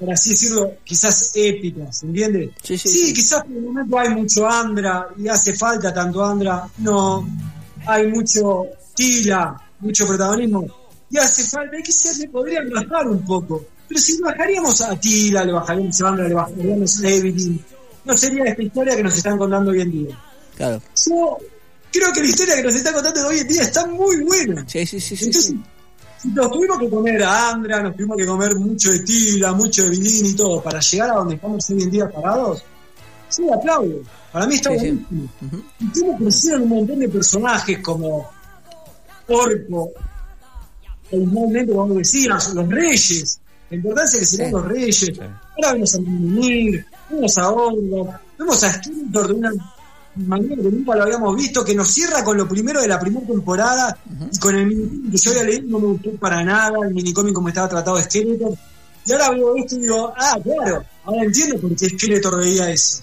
por 0.00 0.12
así 0.12 0.30
decirlo, 0.30 0.72
quizás 0.82 1.30
épica, 1.36 1.92
¿se 1.92 2.06
entiende? 2.06 2.52
Sí, 2.60 2.76
sí, 2.76 3.14
quizás 3.14 3.44
por 3.44 3.52
el 3.52 3.62
momento 3.62 3.98
hay 4.00 4.08
mucho 4.16 4.50
Andra 4.50 5.06
y 5.16 5.28
hace 5.28 5.54
falta 5.54 5.94
tanto 5.94 6.24
Andra, 6.24 6.68
no, 6.78 7.24
hay 7.86 8.08
mucho 8.08 8.66
Tila, 8.96 9.56
mucho 9.78 10.08
protagonismo 10.08 10.66
y 11.08 11.18
hace 11.18 11.44
falta, 11.44 11.76
que 11.84 11.92
se 11.92 12.18
le 12.18 12.28
podrían 12.30 12.68
bajar 12.68 13.06
un 13.06 13.24
poco. 13.24 13.64
Pero 13.86 14.00
si 14.00 14.20
bajaríamos 14.20 14.80
a 14.80 14.98
Tila, 14.98 15.44
le 15.44 15.52
bajaríamos 15.52 16.02
a 16.02 16.08
Andra, 16.08 16.26
le 16.26 16.34
bajaríamos 16.34 17.04
a 17.04 17.08
Evelyn, 17.08 17.64
no 18.04 18.16
sería 18.16 18.42
esta 18.46 18.62
historia 18.64 18.96
que 18.96 19.04
nos 19.04 19.16
están 19.16 19.38
contando 19.38 19.70
hoy 19.70 19.80
en 19.80 19.92
día. 19.92 20.18
Claro. 20.56 20.80
Yo 21.06 21.38
creo 21.92 22.12
que 22.12 22.20
la 22.20 22.26
historia 22.26 22.56
que 22.56 22.62
nos 22.62 22.74
está 22.74 22.92
contando 22.92 23.26
hoy 23.26 23.38
en 23.38 23.48
día 23.48 23.62
está 23.62 23.86
muy 23.86 24.22
buena. 24.22 24.64
Sí, 24.68 24.84
sí, 24.86 25.00
sí. 25.00 25.16
Entonces, 25.24 25.54
nos 26.24 26.50
tuvimos 26.50 26.78
que 26.78 26.90
comer 26.90 27.22
a 27.22 27.50
Andra, 27.50 27.82
nos 27.82 27.94
tuvimos 27.94 28.16
que 28.16 28.26
comer 28.26 28.56
mucho 28.56 28.90
de 28.90 29.00
Tila, 29.00 29.52
mucho 29.52 29.84
de 29.84 29.90
Vilín 29.90 30.26
y 30.26 30.34
todo, 30.34 30.62
para 30.62 30.80
llegar 30.80 31.10
a 31.10 31.14
donde 31.14 31.34
estamos 31.34 31.70
hoy 31.70 31.82
en 31.82 31.90
día 31.90 32.08
parados. 32.08 32.64
Sí, 33.28 33.42
aplaudo. 33.52 34.00
Para 34.32 34.46
mí 34.46 34.54
está 34.54 34.70
buenísimo. 34.70 35.28
Y 35.80 36.00
cómo 36.00 36.18
crecieron 36.18 36.62
un 36.62 36.68
montón 36.68 36.98
de 36.98 37.08
personajes 37.08 37.78
como 37.80 38.30
Orco, 39.28 39.90
originalmente, 41.12 41.72
como 41.72 41.94
decías, 41.94 42.54
los 42.54 42.68
reyes. 42.68 43.40
La 43.70 43.76
importancia 43.76 44.20
que 44.20 44.26
serían 44.26 44.52
los 44.52 44.64
reyes. 44.64 45.12
Ahora 45.18 45.72
vemos 45.72 45.94
a 45.94 45.98
Mimir, 46.00 46.86
vemos 47.10 47.38
a 47.38 47.50
Orgo, 47.50 48.14
vemos 48.38 48.64
a 48.64 48.72
Skeletor 48.72 49.28
de 49.28 49.34
una 49.34 49.73
manera 50.16 50.56
que 50.56 50.70
nunca 50.70 50.94
lo 50.96 51.02
habíamos 51.02 51.36
visto, 51.36 51.64
que 51.64 51.74
nos 51.74 51.88
cierra 51.88 52.22
con 52.22 52.36
lo 52.36 52.48
primero 52.48 52.80
de 52.80 52.88
la 52.88 52.98
primera 52.98 53.26
temporada 53.26 53.96
y 54.32 54.38
con 54.38 54.54
el 54.54 54.66
minicómic 54.66 55.12
que 55.12 55.18
yo 55.18 55.30
había 55.30 55.44
leído 55.44 55.68
no 55.68 55.78
me 55.80 55.86
gustó 55.88 56.10
para 56.12 56.44
nada, 56.44 56.78
el 56.86 56.94
minicómic 56.94 57.34
como 57.34 57.48
estaba 57.48 57.68
tratado 57.68 57.96
de 57.96 58.04
Skeletor. 58.04 58.56
Y 59.06 59.12
ahora 59.12 59.30
veo 59.30 59.56
esto 59.56 59.76
y 59.76 59.80
digo, 59.80 60.12
ah, 60.16 60.38
claro, 60.42 60.84
ahora 61.04 61.24
entiendo 61.24 61.58
por 61.60 61.76
qué 61.76 61.88
Skeletor 61.88 62.38
veía 62.38 62.70
eso. 62.70 63.02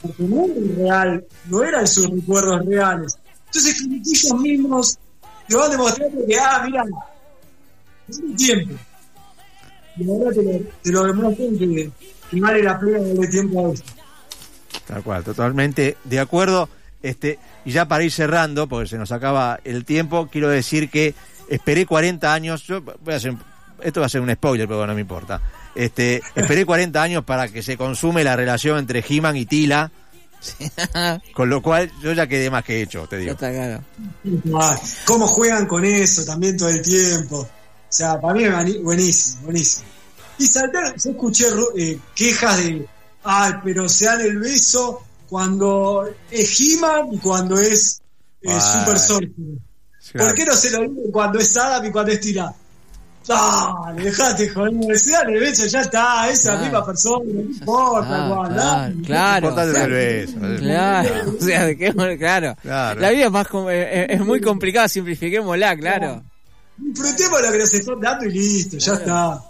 Porque 0.00 0.22
no 0.22 0.44
era 0.44 0.54
el 0.54 0.76
real, 0.76 1.26
no 1.46 1.62
eran 1.62 1.86
sus 1.86 2.08
recuerdos 2.08 2.64
reales. 2.64 3.18
Entonces, 3.46 3.82
ellos 3.82 4.40
mismos 4.40 4.98
te 5.46 5.56
van 5.56 5.70
demostrando 5.70 6.26
que, 6.26 6.38
ah, 6.38 6.62
mira, 6.64 6.84
es 8.08 8.18
un 8.18 8.36
tiempo. 8.36 8.74
Y 9.96 10.10
ahora 10.10 10.30
te 10.32 10.42
lo, 10.42 10.60
te 10.82 10.92
lo 10.92 11.04
demuestran 11.04 11.58
que, 11.58 11.90
que 12.30 12.40
vale 12.40 12.62
la 12.62 12.78
pena 12.78 12.98
darle 12.98 13.28
tiempo 13.28 13.66
a 13.66 13.72
esto. 13.72 13.92
Tal 14.88 15.02
cual, 15.02 15.22
totalmente 15.22 15.96
de 16.04 16.18
acuerdo. 16.18 16.68
Este, 17.02 17.38
y 17.64 17.70
ya 17.70 17.86
para 17.86 18.02
ir 18.02 18.10
cerrando, 18.10 18.68
porque 18.68 18.88
se 18.88 18.98
nos 18.98 19.12
acaba 19.12 19.60
el 19.62 19.84
tiempo, 19.84 20.28
quiero 20.32 20.48
decir 20.48 20.90
que 20.90 21.14
esperé 21.48 21.86
40 21.86 22.32
años, 22.32 22.64
yo 22.64 22.80
voy 22.82 23.14
a 23.14 23.18
hacer, 23.18 23.34
esto 23.82 24.00
va 24.00 24.06
a 24.06 24.08
ser 24.08 24.20
un 24.20 24.32
spoiler, 24.32 24.66
pero 24.66 24.86
no 24.86 24.94
me 24.94 25.02
importa. 25.02 25.40
Este, 25.74 26.22
esperé 26.34 26.64
40 26.64 27.00
años 27.00 27.24
para 27.24 27.48
que 27.48 27.62
se 27.62 27.76
consume 27.76 28.24
la 28.24 28.34
relación 28.34 28.78
entre 28.78 29.04
He-Man 29.06 29.36
y 29.36 29.46
Tila. 29.46 29.92
Con 31.34 31.50
lo 31.50 31.60
cual 31.62 31.90
yo 32.02 32.12
ya 32.12 32.26
quedé 32.26 32.50
más 32.50 32.64
que 32.64 32.80
hecho, 32.82 33.06
te 33.06 33.18
digo. 33.18 33.32
Está 33.32 33.50
claro. 33.50 33.82
¿Cómo 35.04 35.26
juegan 35.26 35.66
con 35.66 35.84
eso 35.84 36.24
también 36.24 36.56
todo 36.56 36.68
el 36.68 36.80
tiempo? 36.80 37.40
O 37.40 37.48
sea, 37.88 38.20
para 38.20 38.34
mí 38.34 38.44
es 38.44 38.82
buenísimo, 38.82 39.42
buenísimo. 39.42 39.86
Y 40.38 40.46
saltar, 40.46 40.94
yo 40.96 41.10
escuché 41.10 41.46
eh, 41.76 41.98
quejas 42.14 42.56
de 42.58 42.86
ay, 43.24 43.52
pero 43.64 43.88
se 43.88 44.06
dan 44.06 44.20
el 44.20 44.38
beso 44.38 45.02
cuando 45.28 46.08
es 46.30 46.60
He-Man 46.60 47.08
y 47.12 47.18
cuando 47.18 47.58
es 47.58 48.00
eh, 48.42 48.60
Super 48.60 48.98
Sorcerer. 48.98 49.32
¿Por 50.16 50.34
qué 50.34 50.44
no 50.44 50.54
se 50.54 50.70
lo 50.70 50.80
dicen 50.80 51.12
cuando 51.12 51.38
es 51.38 51.56
Adam 51.56 51.84
y 51.84 51.90
cuando 51.90 52.12
es 52.12 52.20
Tira? 52.20 52.54
Ah, 53.30 53.92
dejate 53.94 54.48
joder, 54.48 54.98
se 54.98 55.10
dan 55.10 55.28
el 55.28 55.40
beso, 55.40 55.66
ya 55.66 55.82
está, 55.82 56.30
esa 56.30 56.54
ah, 56.54 56.62
misma 56.62 56.86
persona, 56.86 57.24
no 57.26 57.40
importa, 57.42 58.06
ah, 58.08 58.90
claro, 59.04 59.52
claro, 59.52 59.84
el 59.84 59.90
beso. 59.90 60.38
Claro, 60.58 61.36
o 61.38 61.44
sea, 61.44 61.76
claro. 62.16 62.56
claro. 62.62 63.00
La 63.00 63.10
vida 63.10 63.26
es, 63.26 63.30
más, 63.30 63.46
es, 63.70 64.10
es 64.10 64.20
muy 64.24 64.40
complicada, 64.40 64.88
simplifiquémosla, 64.88 65.76
claro. 65.76 66.22
Disfrutemos 66.78 67.42
lo 67.42 67.52
que 67.52 67.58
nos 67.58 67.74
están 67.74 68.00
dando 68.00 68.24
y 68.24 68.32
listo, 68.32 68.78
ya 68.78 68.94
está. 68.94 69.44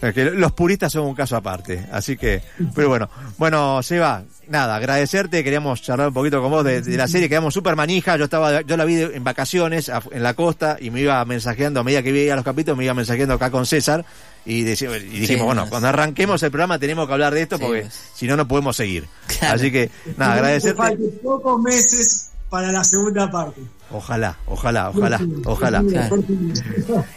Los 0.00 0.52
puristas 0.52 0.92
son 0.92 1.06
un 1.06 1.14
caso 1.14 1.36
aparte, 1.36 1.86
así 1.90 2.16
que, 2.16 2.42
pero 2.74 2.88
bueno, 2.88 3.10
bueno, 3.36 3.82
Seba, 3.82 4.22
nada, 4.48 4.76
agradecerte, 4.76 5.42
queríamos 5.42 5.82
charlar 5.82 6.08
un 6.08 6.14
poquito 6.14 6.40
con 6.40 6.50
vos 6.50 6.64
de, 6.64 6.82
la 6.96 7.08
serie, 7.08 7.28
quedamos 7.28 7.52
súper 7.52 7.74
manija, 7.74 8.16
yo 8.16 8.24
estaba, 8.24 8.62
yo 8.62 8.76
la 8.76 8.84
vi 8.84 9.02
en 9.02 9.24
vacaciones 9.24 9.90
en 10.10 10.22
la 10.22 10.34
costa 10.34 10.76
y 10.80 10.90
me 10.90 11.00
iba 11.00 11.24
mensajeando, 11.24 11.80
a 11.80 11.84
medida 11.84 12.02
que 12.02 12.12
veía 12.12 12.36
los 12.36 12.44
capítulos, 12.44 12.78
me 12.78 12.84
iba 12.84 12.94
mensajeando 12.94 13.34
acá 13.34 13.50
con 13.50 13.66
César 13.66 14.04
y, 14.44 14.62
dijimos, 14.62 15.46
bueno, 15.46 15.66
cuando 15.68 15.88
arranquemos 15.88 16.42
el 16.42 16.50
programa 16.50 16.78
tenemos 16.78 17.06
que 17.06 17.12
hablar 17.12 17.34
de 17.34 17.42
esto 17.42 17.58
porque 17.58 17.88
si 18.14 18.26
no, 18.26 18.36
no 18.36 18.48
podemos 18.48 18.76
seguir. 18.76 19.06
Así 19.42 19.70
que, 19.70 19.90
nada, 20.16 20.34
agradecerte. 20.34 20.96
pocos 21.22 21.60
meses 21.60 22.30
para 22.48 22.72
la 22.72 22.84
segunda 22.84 23.30
parte. 23.30 23.60
Ojalá, 23.90 24.36
ojalá, 24.46 24.90
ojalá, 24.90 25.20
ojalá. 25.46 25.82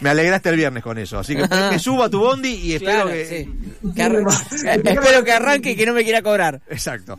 Me 0.00 0.10
alegraste 0.10 0.48
el 0.48 0.56
viernes 0.56 0.82
con 0.82 0.96
eso, 0.98 1.18
así 1.18 1.36
que 1.36 1.46
me 1.70 1.78
subo 1.78 2.04
a 2.04 2.08
tu 2.08 2.18
bondi 2.18 2.48
y 2.48 2.74
espero 2.74 3.06
que... 3.06 3.48
espero 4.64 5.24
que 5.24 5.32
arranque 5.32 5.72
y 5.72 5.76
que 5.76 5.84
no 5.84 5.92
me 5.92 6.02
quiera 6.02 6.22
cobrar. 6.22 6.62
Exacto. 6.68 7.18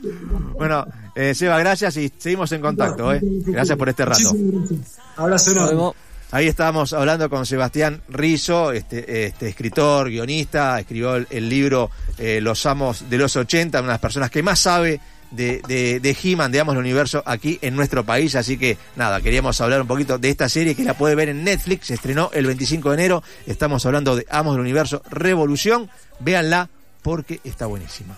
Bueno, 0.58 0.86
eh, 1.16 1.36
Seba, 1.36 1.60
gracias 1.60 1.98
y 1.98 2.12
seguimos 2.18 2.52
en 2.52 2.62
contacto. 2.62 3.14
Eh. 3.14 3.20
Gracias 3.22 3.78
por 3.78 3.90
este 3.90 4.06
rato. 4.06 4.32
Abrazo 5.18 5.96
Ahí 6.32 6.48
estábamos 6.48 6.94
hablando 6.94 7.30
con 7.30 7.46
Sebastián 7.46 8.02
Rizo, 8.10 8.72
este, 8.72 9.28
este 9.28 9.50
escritor, 9.50 10.10
guionista, 10.10 10.80
escribió 10.80 11.16
el, 11.18 11.48
libro 11.48 11.92
eh, 12.18 12.42
Los 12.42 12.66
Amos 12.66 13.08
de 13.08 13.20
los 13.20 13.36
80, 13.36 13.78
una 13.78 13.90
de 13.90 13.94
las 13.94 14.00
personas 14.00 14.32
que 14.32 14.42
más 14.42 14.58
sabe 14.58 15.00
de, 15.36 15.62
de, 15.68 16.00
de 16.00 16.18
He-Man, 16.22 16.52
digamos, 16.52 16.74
el 16.74 16.80
universo 16.80 17.24
aquí 17.26 17.60
en 17.62 17.76
nuestro 17.76 18.04
país. 18.04 18.36
Así 18.36 18.58
que 18.58 18.78
nada, 18.96 19.22
queríamos 19.22 19.60
hablar 19.62 19.82
un 19.82 19.88
poquito 19.88 20.18
de 20.18 20.30
esta 20.30 20.50
serie 20.50 20.76
que 20.76 20.84
la 20.84 20.96
puede 20.96 21.16
ver 21.16 21.30
en 21.30 21.44
Netflix. 21.44 21.88
Se 21.88 21.96
estrenó 21.96 22.30
el 22.34 22.46
25 22.46 22.90
de 22.90 22.96
enero. 22.96 23.24
Estamos 23.46 23.86
hablando 23.86 24.16
de 24.16 24.26
Amos 24.30 24.54
del 24.54 24.62
Universo 24.62 25.02
Revolución. 25.10 25.90
Véanla 26.20 26.70
porque 27.02 27.40
está 27.44 27.66
buenísima. 27.66 28.16